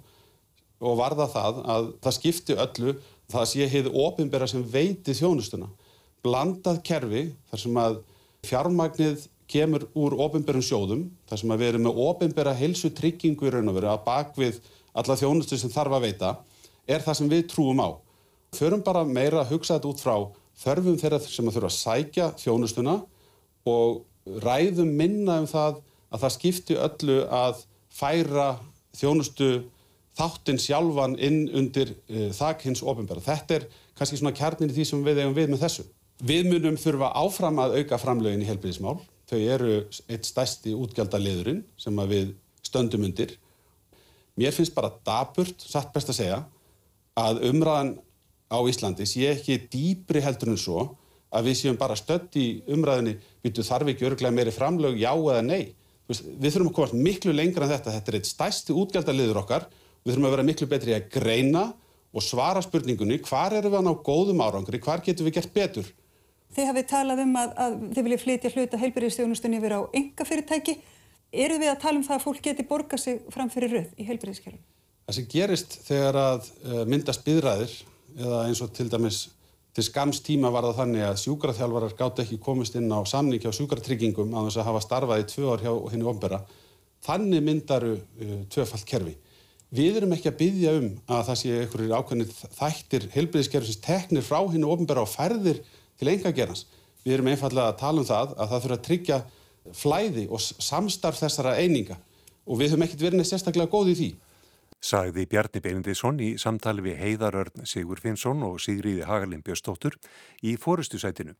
og 0.82 0.98
varða 0.98 1.28
það 1.30 1.60
að 1.62 1.90
það 2.02 2.16
skipti 2.18 2.58
öllu, 2.58 2.96
það 3.30 3.48
sé 3.52 3.68
heiði 3.70 3.94
ofinbera 4.02 4.48
sem 4.50 4.64
veiti 4.66 5.14
þjónustuna. 5.14 5.70
Blandað 6.26 6.82
kerfi 6.86 7.28
þar 7.50 7.62
sem 7.62 7.78
að 7.78 8.00
fjármagnið 8.48 9.28
kemur 9.52 9.86
úr 9.98 10.16
ofinberum 10.26 10.64
sjóðum, 10.64 11.06
þar 11.30 11.38
sem 11.38 11.54
að 11.54 11.62
við 11.62 11.70
erum 11.72 11.86
með 11.86 12.00
ofinbera 12.02 12.56
helsu 12.58 12.90
tryggingu 12.90 13.46
í 13.46 13.52
raun 13.54 13.70
og 13.70 13.78
veru 13.78 13.92
að 13.92 14.04
bakvið 14.08 14.58
alla 14.98 15.16
þjónustu 15.16 15.58
sem 15.60 15.72
þarf 15.72 15.96
að 15.96 16.08
veita 16.08 16.32
er 16.86 17.04
það 17.04 17.18
sem 17.18 17.30
við 17.30 17.44
trúum 17.52 17.82
á. 17.82 17.90
Förum 18.56 18.82
bara 18.84 19.04
meira 19.08 19.42
að 19.42 19.54
hugsa 19.54 19.78
þetta 19.78 19.90
út 19.92 20.02
frá 20.02 20.16
þörfum 20.62 20.98
þeirra 21.00 21.20
sem 21.24 21.48
að 21.48 21.56
þurfa 21.56 21.70
að 21.70 21.78
sækja 21.78 22.26
þjónustuna 22.42 22.96
og 23.68 24.02
ræðum 24.44 24.90
minna 24.98 25.40
um 25.42 25.48
það 25.50 25.80
að 26.12 26.24
það 26.24 26.34
skipti 26.36 26.76
öllu 26.78 27.18
að 27.32 27.62
færa 27.92 28.48
þjónustu 28.96 29.48
þáttinn 30.18 30.60
sjálfan 30.60 31.16
inn 31.16 31.46
undir 31.56 31.94
uh, 31.94 32.28
þakk 32.36 32.66
hins 32.68 32.84
ofinbæra. 32.84 33.24
Þetta 33.24 33.58
er 33.58 33.66
kannski 33.96 34.20
svona 34.20 34.36
kjarnin 34.36 34.72
í 34.72 34.76
því 34.76 34.88
sem 34.88 35.04
við 35.06 35.22
eigum 35.22 35.36
við 35.36 35.52
með 35.52 35.64
þessu. 35.64 35.86
Við 36.22 36.50
munum 36.50 36.76
þurfa 36.78 37.12
áfram 37.18 37.60
að 37.62 37.78
auka 37.80 37.98
framlögin 37.98 38.44
í 38.44 38.48
helbriðismál. 38.48 38.98
Þau 39.30 39.38
eru 39.40 39.70
eitt 40.12 40.28
stæsti 40.28 40.74
útgjaldaliðurinn 40.76 41.62
sem 41.80 42.02
við 42.10 42.34
stöndum 42.62 43.06
undir. 43.08 43.32
Mér 44.36 44.52
finnst 44.54 44.74
bara 44.76 44.92
daburt, 45.04 45.64
satt 45.64 45.92
best 45.94 46.12
að 46.12 46.18
segja, 46.20 46.38
að 47.18 47.44
umræðan 47.50 47.94
á 48.52 48.58
Íslandi 48.68 49.06
sé 49.08 49.30
ekki 49.32 49.58
dýbri 49.72 50.22
heldur 50.24 50.52
en 50.52 50.60
svo 50.60 50.82
að 51.32 51.48
við 51.48 51.58
séum 51.62 51.78
bara 51.80 51.96
stödd 51.96 52.34
í 52.36 52.46
umræðinni 52.72 53.16
býtu 53.44 53.64
þarf 53.64 53.92
ekki 53.92 54.08
örglega 54.08 54.34
meiri 54.36 54.52
framlög 54.52 54.98
já 55.00 55.12
eða 55.12 55.44
nei. 55.44 55.72
Við 56.08 56.50
þurfum 56.50 56.72
að 56.72 56.76
komast 56.76 56.98
miklu 56.98 57.32
lengra 57.32 57.64
en 57.64 57.72
þetta. 57.72 57.94
Þetta 57.94 58.12
er 58.12 58.18
eitt 58.18 58.28
stæsti 58.28 58.76
útgjaldaliður 58.76 59.40
okkar. 59.40 59.64
Við 60.02 60.12
þurfum 60.12 60.28
að 60.28 60.34
vera 60.34 60.46
miklu 60.48 60.68
betri 60.68 60.96
að 60.96 61.08
greina 61.14 61.62
og 62.12 62.24
svara 62.24 62.60
spurningunni 62.64 63.16
hvar 63.24 63.56
eru 63.56 63.70
við 63.72 63.78
að 63.80 63.86
ná 63.86 63.92
góðum 64.04 64.42
árangri, 64.44 64.80
hvar 64.82 65.00
getum 65.04 65.28
við 65.28 65.38
gert 65.38 65.54
betur. 65.54 65.86
Þið 66.52 66.68
hafið 66.68 66.88
talað 66.90 67.22
um 67.24 67.38
að, 67.40 67.54
að 67.64 67.78
þið 67.94 68.06
viljið 68.08 68.22
flytja 68.26 68.52
hluta 68.52 68.80
heilbyrðistjónustunni 68.82 69.60
yfir 69.62 69.76
á 69.78 69.80
enga 69.96 70.26
fyrirtæki. 70.28 70.76
Eru 71.32 71.56
við 71.62 71.72
að 71.72 71.80
tala 71.86 71.96
um 71.96 72.04
það 72.04 72.18
að 72.18 72.26
fólk 72.26 72.42
geti 72.44 72.68
borgað 72.68 73.04
sig 73.06 73.22
fram 73.32 73.48
fyrir 73.48 73.72
röð 73.72 73.94
í 73.96 74.04
heilbyrðiskerfum? 74.10 74.60
Það 75.02 75.16
sem 75.16 75.28
gerist 75.30 75.78
þegar 75.86 76.18
að 76.20 76.48
uh, 76.62 76.82
myndast 76.88 77.24
byðræðir 77.26 77.72
eða 78.22 78.42
eins 78.46 78.60
og 78.62 78.70
til 78.76 78.86
dæmis 78.92 79.24
til 79.72 79.84
skams 79.86 80.20
tíma 80.20 80.50
var 80.52 80.66
það 80.68 80.78
þannig 80.82 81.04
að 81.06 81.20
sjúkraþjálfarar 81.22 81.94
gátt 81.96 82.20
ekki 82.22 82.38
komist 82.44 82.74
inn 82.76 82.92
á 82.92 83.00
samning 83.08 83.40
hjá 83.40 83.54
sjúkratryggingum 83.56 84.34
á 84.36 84.44
þess 84.44 84.60
að 84.60 84.68
hafa 84.68 84.82
starfað 84.84 85.22
í 85.22 85.28
tvö 85.32 85.46
ár 85.48 85.64
hjá 85.64 85.72
henni 85.94 86.08
ombera. 86.12 86.42
Þannig 87.02 87.44
myndaru 87.46 87.94
uh, 87.98 88.34
tvöfalt 88.52 88.86
kerfi. 88.88 89.16
Við 89.72 89.98
erum 90.02 90.12
ekki 90.12 90.28
að 90.28 90.38
byggja 90.42 90.72
um 90.76 90.88
að 91.08 91.22
það 91.30 91.38
sé 91.40 91.52
einhverjir 91.62 91.94
ákveðnir 91.96 92.32
þættir 92.58 93.06
helbriðiskerfisins 93.14 93.80
teknir 93.82 94.26
frá 94.26 94.42
henni 94.44 94.68
ombera 94.68 95.02
og 95.02 95.08
færðir 95.08 95.62
til 95.96 96.10
enga 96.12 96.34
gerans. 96.36 96.66
Við 97.02 97.16
erum 97.16 97.30
einfallega 97.32 97.72
að 97.72 97.78
tala 97.80 98.02
um 98.02 98.06
það 98.06 98.34
að 98.36 98.52
það 98.52 98.66
þurfa 98.66 98.76
að 98.76 98.84
tryggja 98.88 99.18
flæði 99.72 100.26
og 100.28 100.42
samstarf 100.42 101.22
þessara 101.22 101.56
eininga 101.56 101.96
og 102.44 102.60
við 102.60 102.74
höfum 102.74 102.84
ekkert 102.84 103.06
verið 103.06 103.22
neitt 103.22 103.30
sérstaklega 103.30 103.72
góð 103.72 103.94
í 103.94 103.96
því 103.96 104.10
sagði 104.82 105.24
Bjarni 105.30 105.62
Beinindisson 105.62 106.18
í 106.22 106.32
samtali 106.42 106.82
við 106.82 106.98
Heiðarörn 106.98 107.66
Sigur 107.68 108.00
Finnsson 108.02 108.42
og 108.46 108.58
Sigriði 108.62 109.06
Hagalin 109.06 109.44
Björnstóttur 109.46 109.96
í 110.42 110.56
fórustusætinu. 110.58 111.36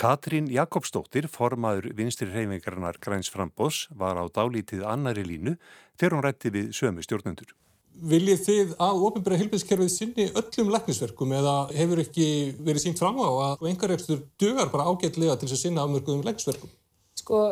Katrín 0.00 0.48
Jakobsdóttir, 0.50 1.28
formaður 1.28 1.90
vinstri 1.96 2.30
reyfingarnar 2.30 2.98
Græns 3.02 3.28
Frambós, 3.30 3.84
var 3.92 4.16
á 4.16 4.24
dálítið 4.32 4.86
annari 4.88 5.26
línu 5.26 5.58
þegar 6.00 6.16
hún 6.16 6.24
rætti 6.24 6.54
við 6.54 6.70
sömu 6.76 7.04
stjórnendur. 7.04 7.52
Viljið 8.00 8.42
þið 8.46 8.74
að 8.80 9.02
ofinbæra 9.04 9.38
hilbilskerfið 9.42 9.90
sinni 9.92 10.28
öllum 10.38 10.70
læknisverkum 10.72 11.34
eða 11.36 11.54
hefur 11.74 12.00
ekki 12.00 12.28
verið 12.62 12.84
sínt 12.86 13.02
fram 13.02 13.18
á 13.20 13.28
að 13.50 13.66
engaregstur 13.74 14.22
dögar 14.40 14.70
bara 14.72 14.86
ágætlega 14.88 15.36
til 15.36 15.50
þess 15.50 15.58
að 15.58 15.64
sinna 15.66 15.84
afmörkuðum 15.84 16.22
læknisverkum? 16.24 16.70
Sko, 17.18 17.42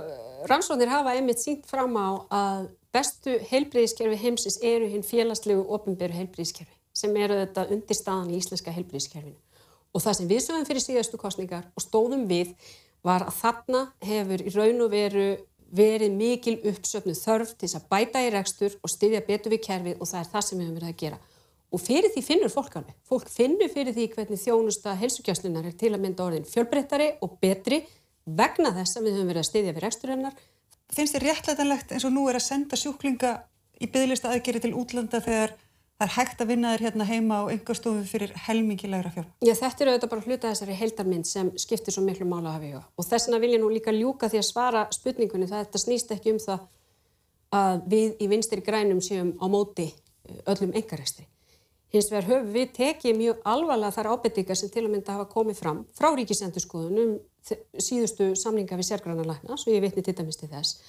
rannsóðir 0.49 0.95
hafa 0.95 1.17
einmitt 1.19 1.43
sínt 1.43 1.67
fram 1.69 1.99
á 2.01 2.09
að 2.33 2.71
bestu 2.95 3.37
heilbríðiskerfi 3.51 4.19
heimsins 4.23 4.59
eru 4.65 4.89
hinn 4.89 5.05
félagslegu 5.07 5.65
ofinberu 5.75 6.17
heilbríðiskerfi 6.17 6.75
sem 6.99 7.15
eru 7.17 7.37
þetta 7.43 7.69
undir 7.75 7.97
staðan 7.97 8.33
í 8.33 8.41
íslenska 8.41 8.75
heilbríðiskerfinu. 8.75 9.37
Og 9.95 10.03
það 10.05 10.17
sem 10.19 10.29
við 10.31 10.43
sögum 10.45 10.67
fyrir 10.69 10.85
síðastu 10.85 11.21
kostningar 11.21 11.69
og 11.77 11.85
stóðum 11.85 12.27
við 12.31 12.55
var 13.07 13.25
að 13.29 13.37
þarna 13.39 13.85
hefur 14.05 14.43
í 14.43 14.53
raun 14.55 14.85
og 14.85 14.93
veru 14.93 15.29
verið 15.69 16.15
mikil 16.17 16.57
uppsöfnu 16.67 17.15
þörf 17.17 17.55
til 17.55 17.69
þess 17.69 17.79
að 17.79 17.89
bæta 17.93 18.23
í 18.25 18.31
rekstur 18.33 18.77
og 18.83 18.93
styðja 18.93 19.25
betur 19.27 19.53
við 19.53 19.65
kerfið 19.67 20.01
og 20.01 20.09
það 20.09 20.21
er 20.21 20.31
það 20.33 20.47
sem 20.47 20.59
við 20.59 20.67
höfum 20.67 20.79
verið 20.81 20.93
að 20.93 21.01
gera. 21.03 21.19
Og 21.69 21.83
fyrir 21.85 22.13
því 22.15 22.23
finnur 22.25 22.53
fólk 22.53 22.77
alveg. 22.81 22.95
Fólk 23.05 23.29
finnur 23.29 23.73
fyrir 23.73 23.93
því 23.93 24.07
hvernig 24.15 24.41
þjónusta 24.41 24.95
helsugjastlunar 24.97 25.69
er 25.69 25.75
til 25.77 25.93
að 25.93 26.05
mynda 26.05 26.25
orðin 26.25 26.49
fjölbreyttari 26.49 27.11
og 27.25 27.37
betri 27.43 27.83
vegna 28.25 28.73
þess 28.77 28.97
að 28.97 29.09
við 29.09 29.19
höfum 29.19 29.33
verið 29.33 29.43
að 29.43 29.51
styðja 29.51 29.75
við 29.75 29.85
reksturinnar. 29.85 30.39
Finnst 30.95 31.17
þið 31.17 31.25
réttlætanlegt 31.27 31.95
eins 31.95 32.07
og 32.09 32.15
nú 32.15 32.27
er 32.31 32.39
að 32.39 32.47
senda 32.49 32.79
sjúklinga 32.79 33.33
í 33.79 33.89
bygglista 33.93 34.33
aðgeri 34.33 34.63
til 34.65 34.75
útlanda 34.79 35.21
þegar 35.23 35.53
það 35.99 36.07
er 36.07 36.15
hægt 36.15 36.43
að 36.43 36.51
vinna 36.53 36.73
þér 36.73 36.85
hérna 36.87 37.07
heima 37.09 37.39
á 37.43 37.51
yngastofu 37.53 38.03
fyrir 38.07 38.33
helmingilegra 38.47 39.11
fjár. 39.15 39.27
Já, 39.43 39.53
þetta 39.59 39.85
er 39.85 39.91
auðvitað 39.93 40.13
bara 40.13 40.27
hluta 40.27 40.53
þessari 40.53 40.77
heildarmynd 40.79 41.27
sem 41.29 41.51
skiptir 41.59 41.95
svo 41.95 42.05
miklu 42.07 42.27
mála 42.31 42.55
að 42.55 42.69
hafa. 42.69 42.83
Og 42.95 43.07
þess 43.07 43.29
vegna 43.29 43.41
vil 43.43 43.55
ég 43.57 43.63
nú 43.63 43.71
líka 43.73 43.95
ljúka 43.95 44.31
því 44.31 44.41
að 44.41 44.47
svara 44.49 44.85
spurningunni 44.95 45.51
það 45.51 45.65
þetta 45.65 45.83
snýst 45.83 46.15
ekki 46.15 46.35
um 46.37 46.43
það 46.45 46.69
að 47.59 47.83
við 47.91 48.23
í 48.23 48.29
vinstir 48.31 48.63
grænum 48.63 49.03
séum 49.03 49.35
á 49.43 49.47
móti 49.51 49.89
öllum 50.47 50.75
engarekstri. 50.77 51.27
Hins 51.95 52.11
vegar 52.13 52.27
höfum 52.29 52.53
við 52.53 52.73
tekið 52.77 53.17
mjög 53.17 53.43
alvarlega 53.49 53.95
þar 53.97 54.11
ábyrtingar 54.13 54.59
sem 54.61 54.71
til 54.73 54.85
að 54.85 54.93
mynda 54.93 55.15
hafa 55.17 55.29
komið 55.33 55.61
fram 55.63 55.83
frá 55.97 56.11
ríkisendurskoðunum 56.19 57.15
síðustu 57.81 58.35
samninga 58.37 58.77
við 58.77 58.91
sérgrannarlækna, 58.91 59.57
svo 59.57 59.73
ég 59.73 59.85
vitni 59.87 60.05
til 60.05 60.17
dæmis 60.19 60.37
til 60.37 60.51
þess, 60.53 60.83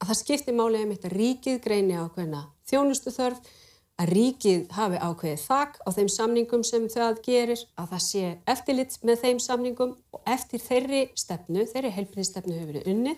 að 0.00 0.10
það 0.10 0.20
skiptir 0.24 0.56
málega 0.58 0.88
um 0.88 0.94
þetta 0.96 1.12
ríkið 1.14 1.60
greini 1.62 1.98
á 1.98 2.04
hvernig 2.10 2.48
þjónustu 2.66 3.14
þörf 3.14 3.52
að 4.00 4.12
ríkið 4.14 4.62
hafi 4.74 4.98
ákveðið 4.98 5.44
þak 5.44 5.76
á 5.84 5.88
þeim 5.96 6.10
samningum 6.14 6.64
sem 6.64 6.86
það 6.90 7.20
gerir, 7.26 7.62
að 7.76 7.92
það 7.92 8.02
sé 8.06 8.24
eftirlit 8.48 8.96
með 9.04 9.22
þeim 9.24 9.42
samningum 9.44 9.92
og 10.16 10.22
eftir 10.34 10.64
þeirri 10.64 11.02
stefnu, 11.14 11.66
þeirri 11.68 11.92
helbriðstefnu 11.98 12.56
hefur 12.56 12.72
verið 12.72 12.90
unni, 12.94 13.14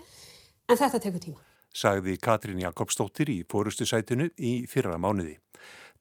en 0.68 0.80
þetta 0.80 1.00
tekur 1.06 1.22
tíma. 1.22 1.44
Sagði 1.72 2.18
Katrín 2.20 2.60
Jakobsdóttir 2.60 3.30
í 3.32 3.38
fórustu 3.48 3.86
sætinu 3.88 4.26
í 4.36 4.66
fyrra 4.68 4.98
mánuði. 5.00 5.38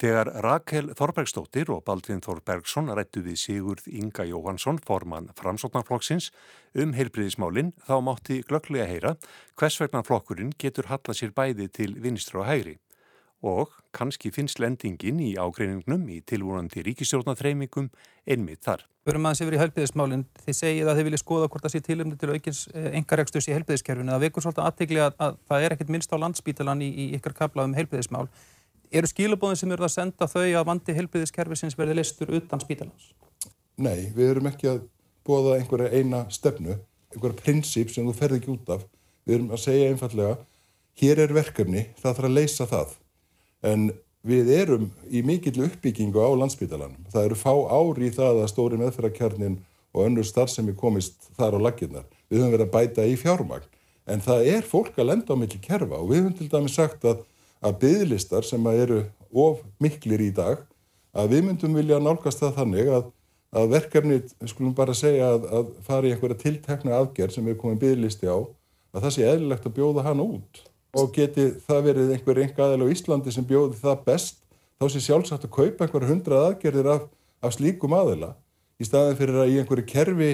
Þegar 0.02 0.32
Rakel 0.42 0.88
Þorbergsdóttir 0.98 1.70
og 1.70 1.84
Baldvin 1.86 2.24
Þorbergsson 2.26 2.90
rættu 2.98 3.22
við 3.22 3.36
Sigurð 3.38 3.86
Inga 3.86 4.24
Jóhansson, 4.26 4.80
formann 4.82 5.28
framsóknarflokksins, 5.38 6.32
um 6.74 6.96
heilbriðismálinn 6.98 7.70
þá 7.86 8.00
mátti 8.02 8.40
glögglega 8.48 8.88
heyra 8.90 9.12
hvers 9.62 9.78
vegna 9.78 10.02
flokkurinn 10.02 10.56
getur 10.58 10.90
hallað 10.90 11.20
sér 11.20 11.36
bæði 11.38 11.68
til 11.70 11.92
vinstra 12.02 12.42
og 12.42 12.50
hægri 12.50 12.80
og 13.46 13.76
kannski 13.94 14.32
finnst 14.34 14.58
lendingin 14.62 15.20
í 15.22 15.36
ágreiningnum 15.38 16.08
í 16.14 16.20
tilvonandi 16.26 16.82
ríkistjórnaþreymingum 16.86 17.92
einmitt 18.26 18.66
þar. 18.66 18.88
Börum 19.06 19.26
aðeins 19.26 19.42
yfir 19.42 19.58
í 19.58 19.62
helbiðismálinn. 19.62 20.26
Þið 20.46 20.58
segið 20.58 20.90
að 20.90 20.98
þið 21.00 21.08
viljið 21.10 21.22
skoða 21.24 21.50
hvort 21.50 21.66
það 21.66 21.74
sé 21.74 21.82
tilumni 21.86 22.18
til 22.22 22.30
aukins 22.30 22.64
engaregstus 22.74 23.48
eh, 23.48 23.54
í 23.54 23.56
helbiðiskerfinu. 23.58 24.14
Það 24.14 24.26
vekur 24.28 24.46
svolítið 24.46 24.68
aðtegli 24.68 25.02
að, 25.02 25.16
að 25.26 25.40
það 25.50 25.66
er 25.66 25.76
ekkert 25.76 25.94
minnst 25.96 26.14
á 26.14 26.22
landsbítalan 26.22 26.86
í, 26.86 26.90
í 26.94 27.08
ykkar 27.18 27.38
kabla 27.42 27.66
um 27.66 27.74
helbiðismál. 27.78 28.28
Eru 28.91 29.08
skilabóðin 29.08 29.60
sem 29.60 29.71
eru 29.71 29.86
að 29.88 29.93
senda 29.93 30.27
þau 30.27 30.43
að 30.43 30.67
vandi 30.67 30.95
helbiðiskerfisins 30.97 31.77
verði 31.80 31.95
listur 32.01 32.32
utan 32.36 32.60
spítalans? 32.60 33.12
Nei, 33.80 34.12
við 34.15 34.34
erum 34.34 34.49
ekki 34.51 34.67
að 34.67 34.82
bóða 35.27 35.58
einhverja 35.58 35.91
eina 35.95 36.25
stefnu, 36.34 36.75
einhverja 37.13 37.39
prinsip 37.39 37.93
sem 37.93 38.08
þú 38.08 38.15
ferði 38.17 38.41
ekki 38.41 38.51
út 38.56 38.73
af. 38.75 38.84
Við 39.23 39.38
erum 39.38 39.54
að 39.56 39.63
segja 39.63 39.89
einfallega, 39.93 40.38
hér 40.99 41.23
er 41.23 41.36
verkefni, 41.38 41.86
það 42.01 42.17
þarf 42.17 42.30
að 42.30 42.36
leysa 42.36 42.67
það 42.67 42.97
en 43.71 43.91
við 44.27 44.51
erum 44.54 44.88
í 45.10 45.21
mikill 45.25 45.63
uppbyggingu 45.65 46.21
á 46.21 46.30
landsbytalanum. 46.38 47.06
Það 47.13 47.27
eru 47.30 47.38
fá 47.39 47.54
ári 47.54 48.10
í 48.10 48.15
það 48.15 48.43
að 48.43 48.51
stóri 48.51 48.80
meðferðarkjarnin 48.82 49.60
og 49.95 50.08
önnur 50.08 50.27
starfsemi 50.27 50.75
komist 50.77 51.32
þar 51.38 51.58
á 51.58 51.60
laginnar. 51.69 52.06
Við 52.30 52.41
höfum 52.41 52.56
verið 52.56 52.67
að 52.67 52.75
bæta 52.75 53.08
í 53.08 53.17
fjármagn 53.19 53.67
en 54.12 54.23
það 54.23 54.47
er 54.56 54.67
fólk 54.67 54.97
að 54.97 55.12
lenda 55.12 55.36
á 55.38 55.41
mikil 55.41 55.62
kerfa 55.63 55.99
og 56.01 56.12
við 56.12 56.21
höfum 56.21 56.38
til 56.38 56.49
dæmi 56.51 56.71
sagt 56.71 57.06
að, 57.08 57.23
að 57.62 57.78
bygglistar 57.84 58.45
sem 58.47 58.67
að 58.67 58.84
eru 58.86 59.00
of 59.32 59.62
miklir 59.82 60.24
í 60.26 60.32
dag 60.36 60.63
að 61.15 61.36
við 61.36 61.45
myndum 61.47 61.76
vilja 61.78 62.00
nálgast 62.02 62.41
það 62.41 62.58
þannig 62.58 62.91
að, 62.91 63.06
að 63.52 63.71
verkefni, 63.76 64.19
skulum 64.50 64.76
bara 64.76 64.95
segja 64.97 65.34
að, 65.36 65.47
að 65.52 65.71
fara 65.86 66.08
í 66.08 66.13
einhverja 66.15 66.41
tiltekna 66.41 66.97
aðgerð 66.97 67.38
sem 67.38 67.47
við 67.47 67.58
komum 67.62 67.80
bygglisti 67.82 68.32
á 68.32 68.38
að 68.91 69.06
það 69.06 69.15
sé 69.15 69.26
eðlilegt 69.28 69.67
að 69.67 69.76
bjóða 69.78 70.06
hana 70.08 70.28
út. 70.36 70.62
Og 71.00 71.12
geti 71.15 71.47
það 71.63 71.84
verið 71.88 72.13
einhver 72.15 72.39
enga 72.43 72.65
aðeil 72.65 72.88
á 72.88 72.91
Íslandi 72.91 73.32
sem 73.32 73.47
bjóði 73.47 73.80
það 73.80 74.06
best 74.08 74.41
þá 74.82 74.88
sé 74.91 75.04
sjálfsagt 75.06 75.45
að 75.47 75.54
kaupa 75.56 75.86
einhver 75.86 76.08
hundrað 76.10 76.47
aðgerðir 76.50 76.89
af, 76.95 77.06
af 77.39 77.54
slíkum 77.56 77.93
aðeila 77.95 78.34
í 78.82 78.88
staðin 78.88 79.19
fyrir 79.19 79.43
að 79.43 79.54
í 79.54 79.60
einhverju 79.62 79.86
kerfi 79.88 80.32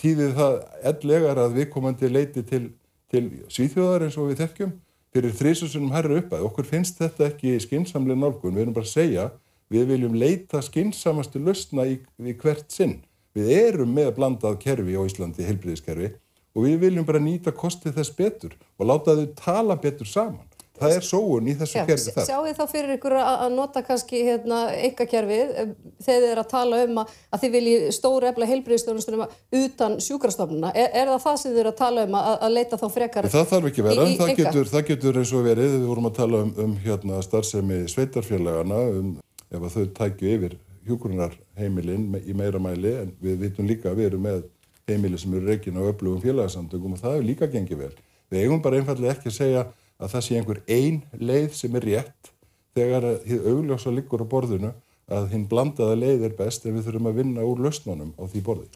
týðið 0.00 0.32
það 0.38 0.56
ellegar 0.90 1.40
að 1.42 1.58
viðkomandi 1.58 2.10
leiti 2.10 2.42
til, 2.48 2.64
til 3.12 3.24
svíþjóðar 3.52 4.06
eins 4.06 4.18
og 4.18 4.30
við 4.30 4.42
þekkjum 4.42 4.72
fyrir 5.14 5.34
þrísusunum 5.38 5.92
herru 5.94 6.18
upp 6.18 6.32
að 6.34 6.44
okkur 6.48 6.66
finnst 6.66 6.98
þetta 6.98 7.28
ekki 7.28 7.54
skinsamlega 7.62 8.18
nálgun, 8.18 8.56
við 8.56 8.64
erum 8.64 8.74
bara 8.74 8.88
að 8.88 8.96
segja 8.96 9.26
við 9.70 9.92
viljum 9.92 10.16
leita 10.18 10.62
skinsamasti 10.62 11.42
lausna 11.42 11.86
í, 11.86 12.00
í 12.02 12.34
hvert 12.40 12.66
sinn. 12.74 12.98
Við 13.34 13.50
erum 13.54 13.94
með 13.94 14.12
blandað 14.18 14.58
kerfi 14.62 14.98
á 14.98 15.02
Íslandi, 15.06 15.46
heilbriðiskerfi 15.46 16.10
og 16.54 16.66
við 16.66 16.76
viljum 16.82 17.06
bara 17.06 17.22
nýta 17.22 17.54
kostið 17.54 17.96
þess 17.98 18.16
betur 18.18 18.58
og 18.78 18.90
láta 18.90 19.14
þau 19.14 19.26
tala 19.38 19.78
betur 19.78 20.10
saman. 20.10 20.46
Það 20.74 20.92
er 20.96 21.04
sóun 21.06 21.46
í 21.46 21.52
þessu 21.54 21.82
kerfi 21.86 22.12
það. 22.16 22.24
Sjáu 22.26 22.40
þið 22.44 22.56
þá 22.58 22.64
fyrir 22.72 22.92
ykkur 22.96 23.14
að 23.20 23.44
nota 23.54 23.82
kannski 23.86 24.22
hérna, 24.26 24.58
ykkakerfið 24.88 25.52
eh, 25.60 25.68
þegar 26.02 26.24
þið 26.24 26.32
er 26.32 26.40
að 26.42 26.48
tala 26.50 26.80
um 26.82 26.98
að, 27.04 27.12
að 27.30 27.44
þið 27.44 27.52
vilji 27.54 27.76
stóru 27.94 28.28
efla 28.30 28.48
heilbríðstjónustunum 28.50 29.36
utan 29.60 29.94
sjúkrastofnuna. 30.02 30.72
Er, 30.74 30.88
er 30.90 31.12
það 31.12 31.20
það 31.28 31.38
sem 31.42 31.54
þið 31.54 31.62
eru 31.62 31.72
að 31.72 31.78
tala 31.78 32.06
um 32.08 32.18
að, 32.18 32.30
að 32.34 32.56
leita 32.58 32.80
þá 32.80 32.86
frekar? 32.96 33.28
Það 33.36 33.46
þarf 33.52 33.70
ekki 33.70 33.84
vera. 33.86 34.08
Í, 34.08 34.16
í 34.16 34.18
það, 34.18 34.32
getur, 34.40 34.72
það 34.72 34.86
getur 34.90 35.20
eins 35.22 35.34
og 35.34 35.46
verið. 35.46 35.76
Við 35.76 35.86
vorum 35.92 36.10
að 36.10 36.16
tala 36.18 36.42
um, 36.42 36.50
um 36.64 36.74
hérna, 36.82 37.20
starfsemi 37.22 37.78
sveitarfélagana 37.94 38.80
um 38.98 39.14
ef 39.54 39.76
þau 39.76 39.86
tækju 39.94 40.34
yfir 40.34 40.58
hjúgrunarheimilinn 40.88 42.18
í 42.18 42.34
meira 42.36 42.58
mæli 42.60 42.96
en 42.98 43.14
við 43.22 43.46
vitum 43.46 43.70
líka 43.70 43.92
að 43.92 44.02
við 44.02 44.10
erum 44.10 44.26
með 44.26 44.42
heimili 44.88 45.20
sem 45.20 45.32
eru 45.38 45.48
reygin 45.48 45.78
á 45.80 45.82
öflugum 45.86 46.20
félagsamtöngum 46.20 46.96
og 46.96 47.00
það 47.00 47.16
hefur 47.16 47.28
líka 47.30 47.48
gengið 47.52 47.86
vel. 47.86 47.94
Við 48.32 48.44
eigum 48.44 48.62
bara 48.64 48.80
einfallega 48.80 49.14
ekki 49.14 49.30
að 49.30 49.38
segja 49.38 49.64
að 50.04 50.14
það 50.14 50.24
sé 50.26 50.38
einhver 50.38 50.62
ein 50.68 51.02
leið 51.18 51.50
sem 51.56 51.76
er 51.80 51.88
rétt 51.88 52.32
þegar 52.76 53.08
þið 53.24 53.50
augljósa 53.52 53.92
liggur 53.94 54.24
á 54.24 54.26
borðinu 54.28 54.72
að 55.14 55.28
hinn 55.34 55.48
blandaða 55.48 55.98
leið 55.98 56.24
er 56.28 56.38
best 56.38 56.64
en 56.64 56.76
við 56.76 56.88
þurfum 56.88 57.10
að 57.10 57.20
vinna 57.20 57.44
úr 57.44 57.60
lausnunum 57.64 58.14
á 58.16 58.24
því 58.24 58.44
borði. 58.44 58.70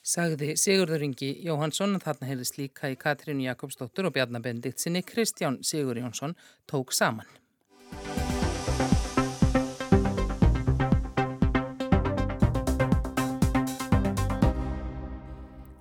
Sagði 0.00 0.54
Sigurður 0.56 1.04
Ingi 1.04 1.34
Jóhansson 1.44 1.98
og 1.98 2.04
þarna 2.06 2.30
heilist 2.30 2.56
líka 2.56 2.88
í 2.88 2.96
Katrínu 2.98 3.44
Jakobsdóttur 3.44 4.08
og 4.08 4.14
Bjarnabendit 4.16 4.80
sinni 4.80 5.04
Kristján 5.04 5.60
Sigur 5.62 6.00
Jónsson 6.00 6.34
tók 6.66 6.94
saman. 6.96 7.28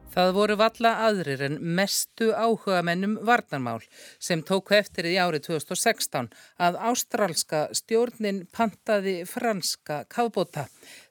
Það 0.09 0.31
voru 0.33 0.55
valla 0.57 0.91
aðrir 1.05 1.41
en 1.45 1.57
mestu 1.77 2.31
áhuga 2.33 2.79
mennum 2.85 3.11
varnarmál 3.27 3.83
sem 4.17 4.41
tóku 4.41 4.73
eftir 4.73 5.05
í 5.05 5.13
árið 5.21 5.43
2016 5.51 6.31
að 6.65 6.79
ástrálska 6.89 7.59
stjórnin 7.77 8.41
pantaði 8.49 9.19
franska 9.29 10.01
kafbóta. 10.09 10.65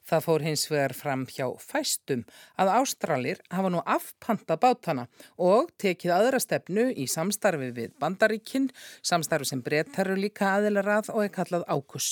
Það 0.09 0.23
fór 0.25 0.43
hins 0.47 0.63
vegar 0.71 0.93
fram 0.97 1.23
hjá 1.29 1.45
fæstum 1.61 2.23
að 2.57 2.71
Ástralir 2.79 3.41
hafa 3.53 3.69
nú 3.69 3.83
afpanta 3.85 4.57
bátana 4.57 5.05
og 5.37 5.69
tekið 5.81 6.13
aðra 6.15 6.39
stefnu 6.41 6.87
í 6.97 7.05
samstarfi 7.11 7.69
við 7.75 7.93
Bandaríkinn, 8.01 8.71
samstarfi 9.05 9.51
sem 9.51 9.61
breytar 9.61 10.09
eru 10.09 10.17
líka 10.17 10.55
aðilar 10.55 10.89
að 10.95 11.11
og 11.13 11.21
er 11.27 11.33
kallað 11.35 11.67
ákus. 11.69 12.09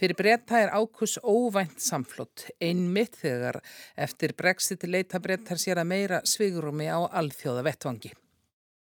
Fyrir 0.00 0.16
breyta 0.16 0.62
er 0.62 0.72
ákus 0.72 1.18
óvænt 1.20 1.84
samflott, 1.84 2.48
einmitt 2.64 3.20
þegar 3.20 3.60
eftir 3.94 4.32
brexit 4.38 4.88
leita 4.88 5.20
breytar 5.20 5.60
sér 5.60 5.82
að 5.82 5.90
meira 5.92 6.22
svigurumi 6.24 6.88
á 6.88 7.04
alþjóða 7.12 7.66
vettvangi. 7.68 8.14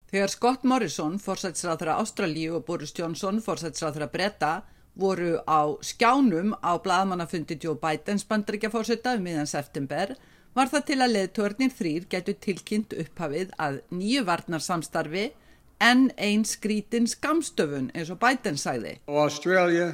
Þegar 0.10 0.32
Scott 0.34 0.64
Morrison, 0.66 1.20
fórsætsræðra 1.22 2.00
Ástralíu 2.02 2.56
og 2.58 2.66
Boris 2.66 2.96
Johnson, 2.98 3.44
fórsætsræðra 3.46 4.10
breyta, 4.10 4.54
voru 5.00 5.40
á 5.48 5.62
skjánum 5.82 6.54
á 6.60 6.76
blaðmannafundi 6.84 7.58
Joe 7.64 7.80
Bidens 7.80 8.26
bandryggjaforsetta 8.28 9.16
um 9.18 9.26
miðan 9.26 9.50
september 9.50 10.16
var 10.58 10.72
það 10.72 10.86
til 10.90 11.00
að 11.00 11.14
leðtörnir 11.16 11.74
þrýr 11.76 12.08
getur 12.12 12.38
tilkynnt 12.44 12.96
upphafið 13.04 13.54
að 13.58 13.82
nýju 13.96 14.26
varnarsamstarfi 14.28 15.26
en 15.80 16.10
einn 16.18 16.46
skrítin 16.46 17.08
skamstöfun 17.08 17.92
eins 17.96 18.10
og 18.12 18.20
Biden 18.20 18.58
sagði. 18.60 18.98
Australia, 19.08 19.94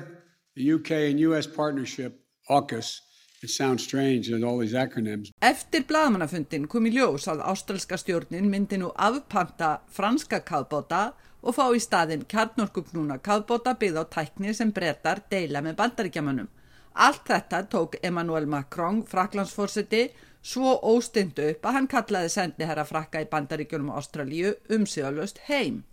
the 0.55 0.71
UK 0.73 0.91
and 1.11 1.19
US 1.29 1.47
partnership, 1.47 2.17
AUKUS, 2.49 3.01
it 3.43 3.49
sounds 3.49 3.83
strange 3.83 4.29
and 4.33 4.43
all 4.43 4.57
these 4.57 4.73
acronyms. 4.73 5.29
Eftir 5.41 5.85
blaðmannafundin 5.85 6.65
kom 6.71 6.87
í 6.89 6.95
ljós 6.95 7.27
að 7.29 7.43
ástralska 7.45 7.99
stjórnin 8.01 8.49
myndi 8.49 8.79
nú 8.81 8.89
afpanta 8.95 9.81
franska 9.91 10.41
kallbóta 10.41 11.11
og 11.11 11.34
fá 11.53 11.65
í 11.77 11.81
staðin 11.83 12.23
kjarnorkuknúna 12.31 13.19
kafbóta 13.21 13.75
byggð 13.77 14.01
á 14.01 14.03
tækni 14.17 14.53
sem 14.57 14.71
brettar 14.73 15.21
deila 15.29 15.61
með 15.61 15.75
bandaríkjamanum. 15.81 16.47
Allt 16.95 17.27
þetta 17.29 17.59
tók 17.69 17.97
Emmanuel 18.01 18.47
Macron, 18.49 19.03
fraklandsforsiti, 19.05 20.07
svo 20.41 20.77
óstindu 20.81 21.51
upp 21.51 21.65
að 21.67 21.77
hann 21.77 21.89
kallaði 21.91 22.31
sendi 22.33 22.65
herra 22.65 22.85
frakka 22.87 23.21
í 23.21 23.29
bandaríkjunum 23.29 23.91
Ástralíu 23.93 24.55
umsíðalust 24.71 25.43
heim. 25.49 25.83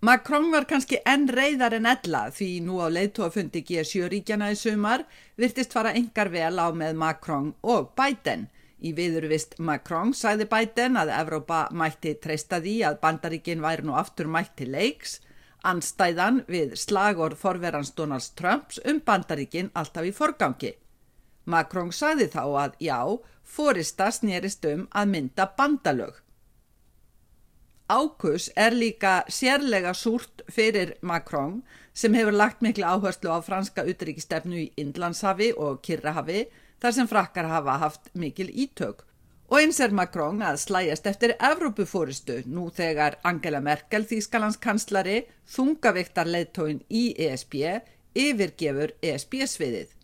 Macron 0.00 0.46
var 0.52 0.64
kannski 0.64 0.96
enn 1.04 1.26
reyðar 1.28 1.74
en 1.76 1.86
ella 1.88 2.22
því 2.32 2.46
nú 2.64 2.78
á 2.80 2.88
leiðtóafundi 2.88 3.60
G7 3.68 4.08
ríkjana 4.08 4.48
í 4.54 4.56
sumar 4.56 5.04
virtist 5.36 5.76
fara 5.76 5.92
engar 5.92 6.30
vel 6.32 6.56
á 6.56 6.72
með 6.72 6.96
Macron 6.96 7.50
og 7.60 7.92
Biden. 7.96 8.46
Í 8.80 8.94
viðurvist 8.96 9.58
Macron 9.60 10.14
sæði 10.16 10.46
Biden 10.48 10.96
að 10.96 11.10
Evrópa 11.12 11.66
mætti 11.76 12.14
treysta 12.16 12.62
því 12.64 12.76
að 12.88 13.00
bandaríkin 13.02 13.60
væri 13.60 13.84
nú 13.84 13.96
aftur 14.00 14.30
mætti 14.32 14.64
leiks, 14.64 15.18
anstæðan 15.68 16.40
við 16.48 16.72
slagor 16.80 17.36
forverans 17.36 17.92
Donald 17.98 18.30
Trumps 18.40 18.80
um 18.88 19.02
bandaríkin 19.04 19.68
alltaf 19.76 20.08
í 20.08 20.14
forgangi. 20.16 20.72
Macron 21.44 21.92
sæði 21.92 22.30
þá 22.32 22.42
að 22.62 22.80
já, 22.80 22.98
fórista 23.44 24.08
snýrist 24.14 24.64
um 24.70 24.86
að 24.96 25.12
mynda 25.12 25.50
bandalög. 25.58 26.16
Ákus 27.90 28.48
er 28.54 28.72
líka 28.72 29.24
sérlega 29.28 29.92
súrt 29.98 30.44
fyrir 30.48 30.94
Macron 31.02 31.58
sem 31.92 32.14
hefur 32.14 32.36
lagt 32.38 32.62
miklu 32.62 32.86
áherslu 32.86 33.32
á 33.34 33.42
franska 33.42 33.82
utryggisstefnu 33.82 34.56
í 34.56 34.68
Indlandshafi 34.78 35.50
og 35.58 35.82
Kirrahafi 35.82 36.44
þar 36.80 36.96
sem 36.96 37.08
frakkar 37.10 37.48
hafa 37.50 37.78
haft 37.84 38.10
mikil 38.14 38.50
ítök. 38.50 39.04
Og 39.50 39.58
eins 39.58 39.80
er 39.82 39.90
Macron 39.90 40.42
að 40.46 40.60
slæjast 40.62 41.08
eftir 41.10 41.34
Evrópufóristu 41.42 42.36
nú 42.46 42.68
þegar 42.70 43.18
Angela 43.26 43.58
Merkel, 43.60 44.06
Þýskalandskanslari, 44.06 45.24
þungaviktar 45.50 46.30
leittóin 46.30 46.84
í 46.86 47.10
ESB, 47.18 47.56
yfirgefur 48.14 48.94
ESB-sviðið. 49.02 49.96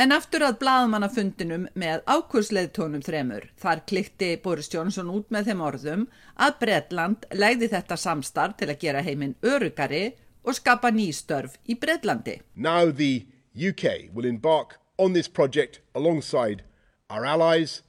En 0.00 0.14
aftur 0.16 0.42
að 0.46 0.56
blaðmannafundinum 0.62 1.66
með 1.78 2.00
ákursleðtónum 2.08 3.04
þremur, 3.04 3.44
þar 3.60 3.84
klikti 3.86 4.30
Boris 4.40 4.72
Johnson 4.72 5.12
út 5.12 5.28
með 5.28 5.50
þeim 5.50 5.64
orðum 5.68 6.06
að 6.40 6.56
Bredland 6.64 7.28
legði 7.36 7.68
þetta 7.74 8.00
samstarf 8.00 8.56
til 8.56 8.70
að 8.72 8.80
gera 8.80 9.04
heiminn 9.04 9.36
örugari 9.44 10.06
og 10.42 10.56
skapa 10.56 10.90
nýstörf 10.90 11.60
í 11.68 11.76
Bredlandi. 11.76 12.40
Now 12.56 12.88
the 12.90 13.26
UK 13.52 14.08
will 14.16 14.26
embark 14.26 14.81
on 14.98 15.12
this 15.12 15.28
project 15.28 15.80
alongside 15.94 16.62
our 17.10 17.24
allies, 17.24 17.82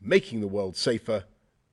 making 0.00 0.40
the 0.40 0.46
world 0.46 0.76
safer 0.76 1.24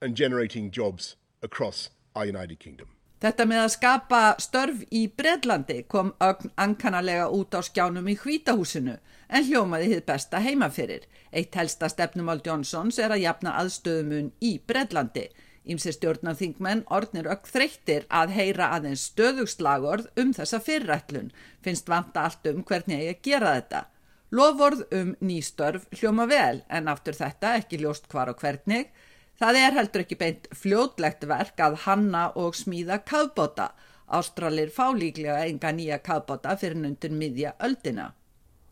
and 0.01 0.15
generating 0.15 0.71
jobs 0.71 1.15
across 1.41 1.89
our 2.15 2.25
United 2.25 2.59
Kingdom. 2.59 2.87
Þetta 3.19 3.45
með 3.49 3.61
að 3.65 3.73
skapa 3.73 4.19
störf 4.39 4.83
í 4.95 5.01
Bredlandi 5.11 5.81
kom 5.91 6.13
ögn 6.23 6.53
ankanalega 6.55 7.25
út 7.35 7.51
á 7.51 7.59
skjánum 7.59 8.07
í 8.07 8.15
hvítahúsinu 8.15 8.95
en 9.27 9.43
hljómaði 9.43 9.89
hitt 9.91 10.05
besta 10.07 10.39
heimafyrir. 10.39 11.03
Eitt 11.35 11.57
helsta 11.59 11.89
stefnumál 11.91 12.39
Johnsons 12.45 12.95
er 12.97 13.11
að 13.11 13.25
jafna 13.25 13.57
aðstöðumun 13.59 14.31
í 14.39 14.53
Bredlandi. 14.63 15.27
Ímsi 15.67 15.91
stjórnarþingmenn 15.97 16.85
orðnir 16.87 17.27
ögn 17.29 17.51
þreyttir 17.51 18.07
að 18.07 18.31
heyra 18.39 18.71
aðeins 18.77 19.09
stöðugslagorð 19.11 20.07
um 20.23 20.31
þessa 20.33 20.63
fyrirætlun. 20.63 21.33
Finnst 21.61 21.91
vanta 21.91 22.23
allt 22.23 22.47
um 22.47 22.63
hvernig 22.63 23.03
ég 23.03 23.19
gera 23.25 23.57
þetta. 23.59 23.83
Loford 24.31 24.85
um 24.93 25.15
nýstörf 25.25 25.87
hljóma 25.99 26.27
vel 26.29 26.63
en 26.69 26.87
aftur 26.87 27.17
þetta 27.17 27.55
ekki 27.61 27.79
ljóst 27.81 28.05
hvar 28.11 28.29
og 28.29 28.41
hvernig 28.41 28.91
Það 29.39 29.57
er 29.57 29.75
heldur 29.77 30.01
ekki 30.03 30.17
beint 30.19 30.47
fljótlegt 30.51 31.21
verk 31.29 31.61
að 31.63 31.77
hanna 31.85 32.25
og 32.35 32.57
smíða 32.59 32.97
kafbóta. 33.07 33.69
Ástralir 34.11 34.71
fá 34.75 34.89
líklega 34.91 35.45
enga 35.47 35.71
nýja 35.71 35.99
kafbóta 36.03 36.57
fyrir 36.59 36.81
nöndur 36.81 37.13
miðja 37.15 37.53
öldina. 37.63 38.09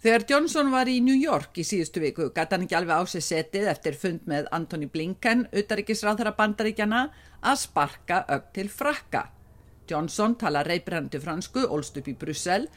Þegar 0.04 0.26
Johnson 0.30 0.74
var 0.74 0.92
í 0.92 0.98
New 1.02 1.16
York 1.16 1.56
í 1.58 1.64
síðustu 1.66 2.04
viku 2.04 2.28
gæti 2.36 2.54
hann 2.54 2.66
ekki 2.68 2.78
alveg 2.82 3.00
á 3.00 3.04
sig 3.08 3.24
setið 3.24 3.70
eftir 3.72 3.96
fund 3.98 4.28
með 4.28 4.52
Anthony 4.52 4.92
Blinken, 4.92 5.48
utaríkisráðara 5.56 6.36
bandaríkjana, 6.36 7.06
að 7.42 7.64
sparka 7.64 8.20
ögg 8.36 8.52
til 8.60 8.68
frakka. 8.68 9.24
Johnson 9.88 10.36
tala 10.36 10.66
reybrandi 10.68 11.22
fransku, 11.24 11.64
ólst 11.64 11.96
upp 11.98 12.12
í 12.12 12.18
Brussel, 12.20 12.68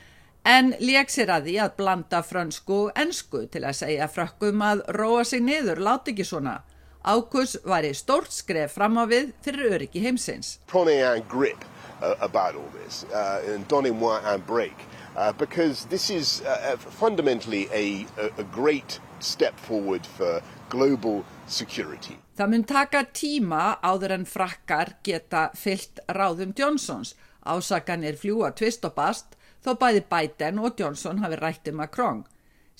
en 0.44 0.74
leik 0.80 1.10
sér 1.12 1.32
að 1.34 1.48
því 1.48 1.56
að 1.64 1.76
blanda 1.76 2.22
fransku 2.24 2.76
og 2.86 2.98
ensku 2.98 3.44
til 3.52 3.64
að 3.64 3.78
segja 3.82 4.08
frakkum 4.08 4.62
að 4.64 4.84
róa 4.96 5.24
sig 5.24 5.42
niður, 5.44 5.82
láti 5.82 6.14
ekki 6.14 6.26
svona. 6.26 6.60
Ákus 7.00 7.56
var 7.64 7.84
í 7.88 7.94
stórt 7.96 8.32
skref 8.32 8.74
fram 8.76 8.98
á 9.00 9.08
við 9.08 9.32
fyrir 9.44 9.72
öryggi 9.76 10.02
heimsins. 10.04 10.58
Prenez 10.68 11.00
un 11.08 11.24
grip 11.28 11.64
uh, 12.02 12.14
about 12.20 12.56
all 12.56 12.68
this 12.84 13.04
uh, 13.12 13.40
and 13.54 13.66
donnez-moi 13.68 14.20
un 14.34 14.42
break 14.46 14.76
uh, 15.16 15.32
because 15.32 15.86
this 15.88 16.10
is 16.10 16.42
uh, 16.42 16.76
fundamentally 16.76 17.68
a, 17.72 18.06
a 18.38 18.44
great 18.52 19.00
step 19.18 19.58
forward 19.58 20.04
for 20.06 20.42
global 20.68 21.24
security. 21.46 22.18
Það 22.36 22.52
mun 22.52 22.64
taka 22.64 23.04
tíma 23.12 23.64
áður 23.80 24.14
en 24.20 24.28
frakkar 24.28 24.94
geta 25.04 25.50
fyllt 25.56 26.00
ráðum 26.08 26.54
Johnsons. 26.56 27.14
Ásakanir 27.40 28.20
fljúa 28.20 28.52
tvist 28.52 28.84
og 28.84 28.94
bast 28.96 29.39
þó 29.64 29.74
bæði 29.80 30.04
Biden 30.12 30.60
og 30.64 30.78
Johnson 30.80 31.22
hafi 31.24 31.40
rætti 31.40 31.74
um 31.74 31.80
Macron. 31.82 32.22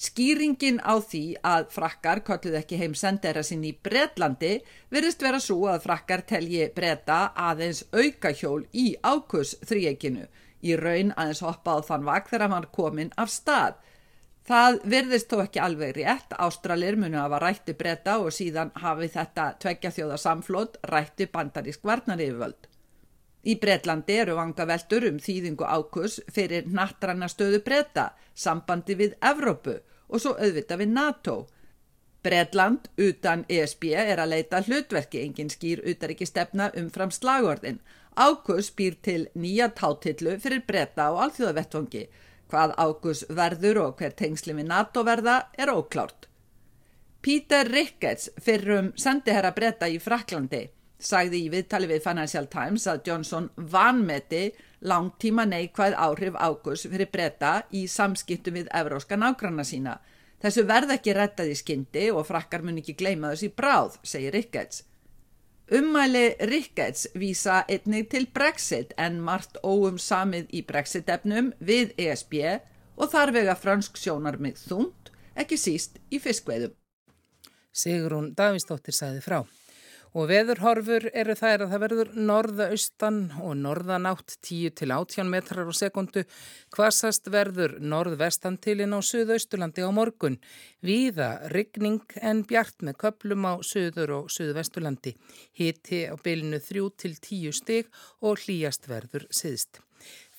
Skýringin 0.01 0.79
á 0.81 0.97
því 0.97 1.25
að 1.45 1.66
frakkar 1.75 2.23
kolluð 2.25 2.55
ekki 2.62 2.79
heim 2.81 2.95
sendera 2.97 3.43
sinn 3.45 3.66
í 3.69 3.75
Breitlandi 3.85 4.55
verist 4.88 5.21
vera 5.21 5.40
svo 5.45 5.66
að 5.69 5.83
frakkar 5.85 6.23
telji 6.31 6.71
breyta 6.77 7.19
aðeins 7.49 7.83
auka 7.93 8.33
hjól 8.33 8.62
í 8.73 8.95
ákus 9.05 9.59
þrýeginu 9.69 10.25
í 10.64 10.77
raun 10.81 11.12
aðeins 11.16 11.45
hoppa 11.45 11.77
á 11.77 11.79
þann 11.85 12.09
vak 12.09 12.33
þegar 12.33 12.47
hann 12.47 12.57
var 12.57 12.71
komin 12.79 13.12
af 13.21 13.33
stað. 13.35 13.77
Það 14.49 14.81
verðist 14.95 15.31
þó 15.31 15.43
ekki 15.45 15.61
alveg 15.62 15.95
rétt, 16.01 16.33
Ástralir 16.40 16.97
munu 16.97 17.19
að 17.21 17.27
hafa 17.27 17.40
rætti 17.45 17.77
breyta 17.77 18.16
og 18.25 18.33
síðan 18.35 18.73
hafi 18.81 19.12
þetta 19.12 19.51
tveggja 19.62 19.93
þjóða 19.99 20.19
samflót 20.25 20.81
rætti 20.90 21.29
bandarísk 21.29 21.85
varnariföld. 21.85 22.71
Í 23.40 23.55
Breitlandi 23.57 24.18
eru 24.20 24.35
vangaveltur 24.37 25.07
um 25.09 25.20
þýðingu 25.22 25.64
ákus 25.64 26.18
fyrir 26.29 26.66
nattranna 26.68 27.29
stöðu 27.33 27.62
breyta, 27.64 28.11
sambandi 28.37 28.96
við 28.98 29.14
Evrópu 29.24 29.79
og 30.09 30.20
svo 30.20 30.35
auðvita 30.37 30.76
við 30.76 30.92
NATO. 30.92 31.37
Breitland 32.20 32.90
utan 33.00 33.46
ESB 33.48 33.94
er 33.96 34.20
að 34.20 34.35
leita 34.35 34.61
hlutverki, 34.66 35.22
engin 35.24 35.48
skýr 35.48 35.81
utar 35.88 36.12
ekki 36.12 36.29
stefna 36.29 36.68
umfram 36.76 37.12
slagordin. 37.16 37.79
Ákus 38.12 38.68
býr 38.76 38.98
til 39.00 39.22
nýja 39.33 39.70
tátillu 39.72 40.37
fyrir 40.42 40.66
breyta 40.66 41.09
á 41.09 41.16
alþjóðavettvangi. 41.24 42.03
Hvað 42.50 42.74
ákus 42.76 43.24
verður 43.31 43.81
og 43.87 44.03
hver 44.03 44.12
tengsli 44.18 44.53
við 44.59 44.68
NATO 44.68 45.07
verða 45.07 45.38
er 45.57 45.72
óklárt. 45.72 46.29
Peter 47.22 47.64
Ricketts 47.68 48.29
fyrrum 48.42 48.92
sendiherra 48.96 49.55
breyta 49.57 49.88
í 49.88 49.96
Fraklandi 50.03 50.66
sagði 51.04 51.44
í 51.44 51.50
viðtali 51.52 51.88
við 51.90 52.04
Financial 52.04 52.46
Times 52.50 52.86
að 52.90 53.02
Johnson 53.08 53.48
vanmeti 53.56 54.50
langtíma 54.80 55.44
neikvæð 55.48 55.96
áhrif 55.96 56.36
águs 56.38 56.86
fyrir 56.88 57.10
breyta 57.12 57.60
í 57.76 57.86
samskiptum 57.88 58.56
við 58.60 58.70
evróska 58.76 59.18
nágranna 59.20 59.64
sína. 59.66 59.98
Þessu 60.40 60.64
verð 60.68 60.94
ekki 60.94 61.14
rettað 61.16 61.52
í 61.52 61.56
skyndi 61.58 62.06
og 62.14 62.24
frakkar 62.28 62.64
mun 62.64 62.80
ekki 62.80 62.96
gleyma 62.96 63.34
þessi 63.34 63.50
bráð, 63.52 63.98
segir 64.02 64.32
Ricketts. 64.32 64.84
Ummæli 65.70 66.34
Ricketts 66.48 67.06
vísa 67.14 67.60
einnig 67.68 68.08
til 68.10 68.26
Brexit 68.34 68.94
en 68.98 69.20
margt 69.22 69.60
óum 69.62 70.00
samið 70.00 70.48
í 70.56 70.64
Brexit-efnum 70.66 71.52
við 71.60 71.92
ESB 72.00 72.40
og 72.96 73.12
þar 73.12 73.34
vega 73.36 73.54
fransk 73.54 74.00
sjónar 74.00 74.40
með 74.42 74.64
þúnd, 74.64 75.12
ekki 75.38 75.60
síst 75.60 76.00
í 76.10 76.18
fiskveiðum. 76.18 76.74
Sigrún 77.70 78.32
Davísdóttir 78.34 78.96
sæði 78.96 79.22
frá. 79.22 79.44
Og 80.11 80.27
veðurhorfur 80.27 81.07
eru 81.14 81.37
þær 81.38 81.64
að 81.64 81.73
það 81.73 81.83
verður 81.85 82.09
norðaustan 82.31 83.18
og 83.38 83.53
norðanátt 83.61 84.38
10 84.42 84.75
til 84.81 84.90
18 84.94 85.31
metrar 85.31 85.70
á 85.70 85.75
sekundu. 85.77 86.25
Hvassast 86.75 87.31
verður 87.31 87.77
norðvestan 87.79 88.59
til 88.59 88.81
inn 88.83 88.96
á 88.96 89.01
suðausturlandi 89.07 89.87
á 89.87 89.90
morgun. 89.94 90.40
Víða 90.83 91.31
rigning 91.55 92.03
en 92.18 92.42
bjart 92.42 92.83
með 92.83 92.99
köplum 93.05 93.46
á 93.46 93.55
suður 93.62 94.16
og 94.18 94.33
suðvesturlandi. 94.35 95.14
Hiti 95.55 96.03
á 96.11 96.18
bylinu 96.18 96.59
3 96.59 96.88
til 96.99 97.14
10 97.14 97.55
stig 97.61 97.94
og 98.18 98.42
hlýjast 98.42 98.90
verður 98.90 99.29
siðst. 99.31 99.79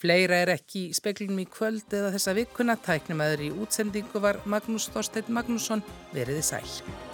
Fleira 0.01 0.39
er 0.41 0.55
ekki 0.55 0.87
í 0.89 0.97
speklinum 0.97 1.43
í 1.43 1.45
kvöld 1.45 1.93
eða 1.93 2.09
þessa 2.15 2.33
vikuna. 2.39 2.75
Tæknum 2.81 3.21
aður 3.21 3.45
í 3.45 3.53
útsendingu 3.53 4.23
var 4.23 4.41
Magnús 4.49 4.89
Þorstein 4.91 5.29
Magnússon 5.29 5.85
veriði 6.15 6.43
sæl. 6.49 7.10